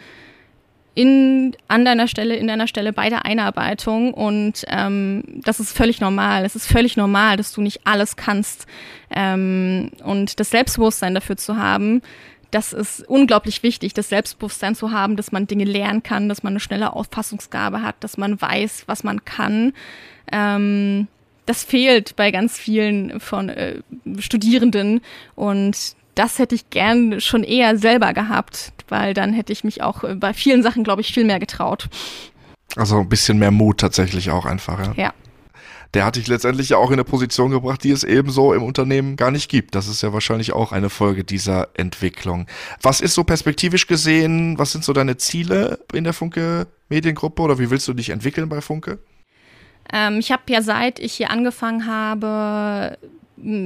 in, 0.95 1.57
an 1.69 1.85
deiner 1.85 2.09
Stelle, 2.09 2.37
in 2.37 2.49
deiner 2.49 2.67
Stelle 2.67 2.93
bei 2.93 3.09
der 3.09 3.25
Einarbeitung 3.25 4.13
und 4.13 4.65
ähm, 4.67 5.23
das 5.45 5.61
ist 5.61 5.77
völlig 5.77 6.01
normal. 6.01 6.45
Es 6.45 6.57
ist 6.57 6.67
völlig 6.67 6.97
normal, 6.97 7.37
dass 7.37 7.53
du 7.53 7.61
nicht 7.61 7.87
alles 7.87 8.17
kannst 8.17 8.67
ähm, 9.11 9.91
und 10.03 10.41
das 10.41 10.51
Selbstbewusstsein 10.51 11.15
dafür 11.15 11.37
zu 11.37 11.57
haben, 11.57 12.03
das 12.51 12.73
ist 12.73 13.07
unglaublich 13.07 13.63
wichtig, 13.63 13.93
das 13.95 14.09
Selbstbewusstsein 14.09 14.75
zu 14.75 14.91
haben, 14.91 15.17
dass 15.17 15.33
man 15.33 15.47
Dinge 15.47 15.65
lernen 15.65 16.03
kann, 16.03 16.29
dass 16.29 16.43
man 16.43 16.55
eine 16.55 16.61
schnelle 16.61 16.95
Auffassungsgabe 16.95 17.83
hat, 17.83 17.97
dass 18.01 18.17
man 18.17 18.41
weiß, 18.41 18.85
was 18.87 19.05
man 19.05 19.25
kann. 19.25 19.75
Ähm, 20.33 21.09
das 21.49 21.65
fehlt 21.65 22.15
bei 22.15 22.31
ganz 22.31 22.59
vielen 22.59 23.21
von 23.21 23.49
äh, 23.49 23.81
Studierenden 24.19 25.01
und 25.35 25.97
das 26.15 26.39
hätte 26.39 26.55
ich 26.55 26.69
gern 26.69 27.23
schon 27.23 27.43
eher 27.43 27.79
selber 27.79 28.13
gehabt, 28.13 28.73
weil 28.89 29.15
dann 29.15 29.33
hätte 29.33 29.53
ich 29.53 29.65
mich 29.65 29.83
auch 29.83 30.05
äh, 30.05 30.15
bei 30.15 30.35
vielen 30.35 30.63
Sachen, 30.63 30.85
glaube 30.85 31.01
ich, 31.01 31.15
viel 31.15 31.25
mehr 31.25 31.39
getraut. 31.39 31.89
Also 32.77 32.99
ein 32.99 33.09
bisschen 33.09 33.39
mehr 33.39 33.51
Mut 33.51 33.79
tatsächlich 33.79 34.31
auch 34.31 34.45
einfach. 34.45 34.79
Ja. 34.89 34.93
ja. 35.05 35.15
Der 35.95 36.05
hat 36.05 36.17
dich 36.17 36.27
letztendlich 36.27 36.69
ja 36.69 36.77
auch 36.77 36.89
in 36.89 36.95
eine 36.95 37.05
Position 37.05 37.51
gebracht, 37.51 37.83
die 37.83 37.93
es 37.93 38.05
ebenso 38.05 38.53
im 38.53 38.63
Unternehmen 38.63 39.17
gar 39.17 39.31
nicht 39.31 39.49
gibt. 39.49 39.75
Das 39.75 39.89
ist 39.89 40.03
ja 40.03 40.13
wahrscheinlich 40.13 40.53
auch 40.53 40.73
eine 40.73 40.91
Folge 40.91 41.25
dieser 41.25 41.69
Entwicklung. 41.75 42.47
Was 42.83 43.01
ist 43.01 43.15
so 43.15 43.25
perspektivisch 43.25 43.87
gesehen, 43.87 44.59
was 44.59 44.73
sind 44.73 44.85
so 44.85 44.93
deine 44.93 45.17
Ziele 45.17 45.79
in 45.95 46.05
der 46.05 46.13
Funke 46.13 46.67
Mediengruppe 46.91 47.41
oder 47.41 47.59
wie 47.59 47.71
willst 47.71 47.89
du 47.89 47.95
dich 47.95 48.11
entwickeln 48.11 48.51
bei 48.51 48.61
Funke? 48.61 48.99
Ähm, 49.93 50.19
ich 50.19 50.33
habe 50.33 50.43
ja 50.49 50.63
seit 50.63 50.99
ich 50.99 51.15
hier 51.15 51.31
angefangen 51.31 51.87
habe, 51.87 52.99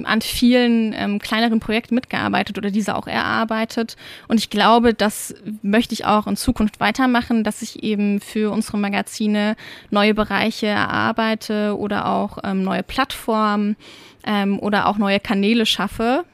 an 0.04 0.20
vielen 0.20 0.92
ähm, 0.92 1.18
kleineren 1.18 1.60
Projekten 1.60 1.94
mitgearbeitet 1.94 2.58
oder 2.58 2.70
diese 2.70 2.94
auch 2.94 3.06
erarbeitet. 3.06 3.96
Und 4.28 4.38
ich 4.38 4.50
glaube, 4.50 4.94
das 4.94 5.34
möchte 5.62 5.94
ich 5.94 6.04
auch 6.04 6.26
in 6.26 6.36
Zukunft 6.36 6.80
weitermachen, 6.80 7.44
dass 7.44 7.62
ich 7.62 7.82
eben 7.82 8.20
für 8.20 8.50
unsere 8.50 8.78
Magazine 8.78 9.56
neue 9.90 10.14
Bereiche 10.14 10.66
erarbeite 10.66 11.76
oder 11.78 12.06
auch 12.06 12.38
ähm, 12.44 12.62
neue 12.62 12.82
Plattformen 12.82 13.76
ähm, 14.26 14.58
oder 14.58 14.86
auch 14.88 14.98
neue 14.98 15.20
Kanäle 15.20 15.66
schaffe. 15.66 16.24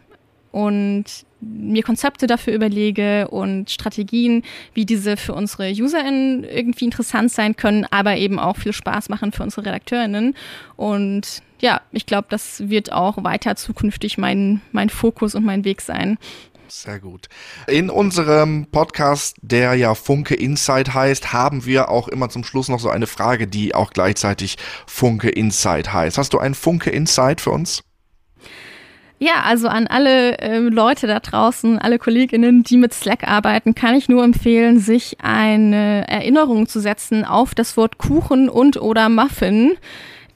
Und 0.50 1.04
mir 1.40 1.82
Konzepte 1.82 2.26
dafür 2.26 2.54
überlege 2.54 3.28
und 3.28 3.70
Strategien, 3.70 4.42
wie 4.74 4.86
diese 4.86 5.16
für 5.16 5.34
unsere 5.34 5.70
UserInnen 5.70 6.44
irgendwie 6.44 6.84
interessant 6.84 7.30
sein 7.30 7.56
können, 7.56 7.86
aber 7.90 8.16
eben 8.16 8.38
auch 8.38 8.56
viel 8.56 8.72
Spaß 8.72 9.08
machen 9.08 9.32
für 9.32 9.42
unsere 9.42 9.66
RedakteurInnen. 9.66 10.34
Und 10.76 11.42
ja, 11.60 11.80
ich 11.92 12.06
glaube, 12.06 12.28
das 12.30 12.68
wird 12.68 12.92
auch 12.92 13.22
weiter 13.24 13.56
zukünftig 13.56 14.18
mein, 14.18 14.60
mein 14.72 14.90
Fokus 14.90 15.34
und 15.34 15.44
mein 15.44 15.64
Weg 15.64 15.80
sein. 15.80 16.18
Sehr 16.70 17.00
gut. 17.00 17.28
In 17.66 17.88
unserem 17.88 18.66
Podcast, 18.70 19.36
der 19.40 19.74
ja 19.74 19.94
Funke 19.94 20.34
Insight 20.34 20.92
heißt, 20.92 21.32
haben 21.32 21.64
wir 21.64 21.88
auch 21.88 22.08
immer 22.08 22.28
zum 22.28 22.44
Schluss 22.44 22.68
noch 22.68 22.78
so 22.78 22.90
eine 22.90 23.06
Frage, 23.06 23.46
die 23.46 23.74
auch 23.74 23.90
gleichzeitig 23.90 24.58
Funke 24.86 25.30
Insight 25.30 25.92
heißt. 25.92 26.18
Hast 26.18 26.34
du 26.34 26.38
einen 26.38 26.54
Funke 26.54 26.90
Insight 26.90 27.40
für 27.40 27.50
uns? 27.50 27.82
Ja, 29.20 29.42
also 29.42 29.66
an 29.66 29.88
alle 29.88 30.38
äh, 30.38 30.58
Leute 30.58 31.08
da 31.08 31.18
draußen, 31.18 31.78
alle 31.78 31.98
Kolleginnen, 31.98 32.62
die 32.62 32.76
mit 32.76 32.94
Slack 32.94 33.26
arbeiten, 33.26 33.74
kann 33.74 33.96
ich 33.96 34.08
nur 34.08 34.22
empfehlen, 34.22 34.78
sich 34.78 35.16
eine 35.20 36.06
Erinnerung 36.06 36.68
zu 36.68 36.78
setzen 36.78 37.24
auf 37.24 37.54
das 37.54 37.76
Wort 37.76 37.98
Kuchen 37.98 38.48
und 38.48 38.80
oder 38.80 39.08
Muffin. 39.08 39.72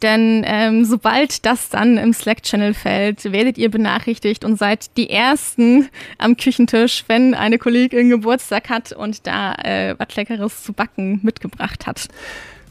Denn 0.02 0.42
ähm, 0.44 0.84
sobald 0.84 1.46
das 1.46 1.68
dann 1.68 1.96
im 1.96 2.12
Slack-Channel 2.12 2.74
fällt, 2.74 3.30
werdet 3.30 3.56
ihr 3.56 3.70
benachrichtigt 3.70 4.44
und 4.44 4.58
seid 4.58 4.96
die 4.96 5.10
Ersten 5.10 5.88
am 6.18 6.36
Küchentisch, 6.36 7.04
wenn 7.06 7.34
eine 7.34 7.58
Kollegin 7.58 8.08
Geburtstag 8.08 8.68
hat 8.68 8.90
und 8.90 9.28
da 9.28 9.54
äh, 9.62 9.94
was 9.96 10.16
Leckeres 10.16 10.64
zu 10.64 10.72
backen 10.72 11.20
mitgebracht 11.22 11.86
hat. 11.86 12.08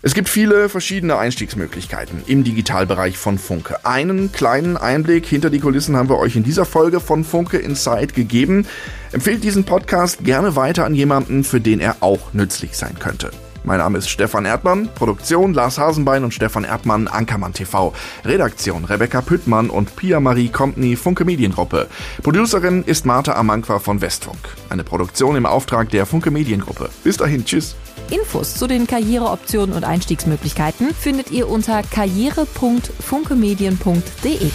Es 0.03 0.15
gibt 0.15 0.29
viele 0.29 0.67
verschiedene 0.67 1.19
Einstiegsmöglichkeiten 1.19 2.23
im 2.25 2.43
Digitalbereich 2.43 3.19
von 3.19 3.37
Funke. 3.37 3.85
Einen 3.85 4.31
kleinen 4.31 4.75
Einblick 4.75 5.27
hinter 5.27 5.51
die 5.51 5.59
Kulissen 5.59 5.95
haben 5.95 6.09
wir 6.09 6.17
euch 6.17 6.35
in 6.35 6.41
dieser 6.41 6.65
Folge 6.65 6.99
von 6.99 7.23
Funke 7.23 7.59
Insight 7.59 8.15
gegeben. 8.15 8.65
Empfehlt 9.11 9.43
diesen 9.43 9.63
Podcast 9.63 10.23
gerne 10.23 10.55
weiter 10.55 10.85
an 10.85 10.95
jemanden, 10.95 11.43
für 11.43 11.61
den 11.61 11.79
er 11.79 11.97
auch 11.99 12.33
nützlich 12.33 12.75
sein 12.75 12.97
könnte. 12.97 13.29
Mein 13.63 13.77
Name 13.77 13.99
ist 13.99 14.09
Stefan 14.09 14.45
Erdmann, 14.45 14.89
Produktion 14.95 15.53
Lars 15.53 15.77
Hasenbein 15.77 16.23
und 16.23 16.33
Stefan 16.33 16.63
Erdmann, 16.63 17.07
Ankermann 17.07 17.53
TV. 17.53 17.93
Redaktion 18.25 18.85
Rebecca 18.85 19.21
Püttmann 19.21 19.69
und 19.69 19.95
Pia 19.95 20.19
Marie 20.19 20.49
Company, 20.49 20.95
Funke 20.95 21.25
Mediengruppe. 21.25 21.87
Producerin 22.23 22.83
ist 22.83 23.05
Martha 23.05 23.33
Amankwa 23.33 23.77
von 23.77 24.01
Westfunk. 24.01 24.39
Eine 24.69 24.83
Produktion 24.83 25.35
im 25.35 25.45
Auftrag 25.45 25.91
der 25.91 26.07
Funke 26.07 26.31
Mediengruppe. 26.31 26.89
Bis 27.03 27.17
dahin, 27.17 27.45
tschüss. 27.45 27.75
Infos 28.11 28.55
zu 28.55 28.67
den 28.67 28.87
Karriereoptionen 28.87 29.75
und 29.75 29.83
Einstiegsmöglichkeiten 29.83 30.93
findet 30.93 31.31
ihr 31.31 31.49
unter 31.49 31.81
karriere.funkemedien.de. 31.81 34.51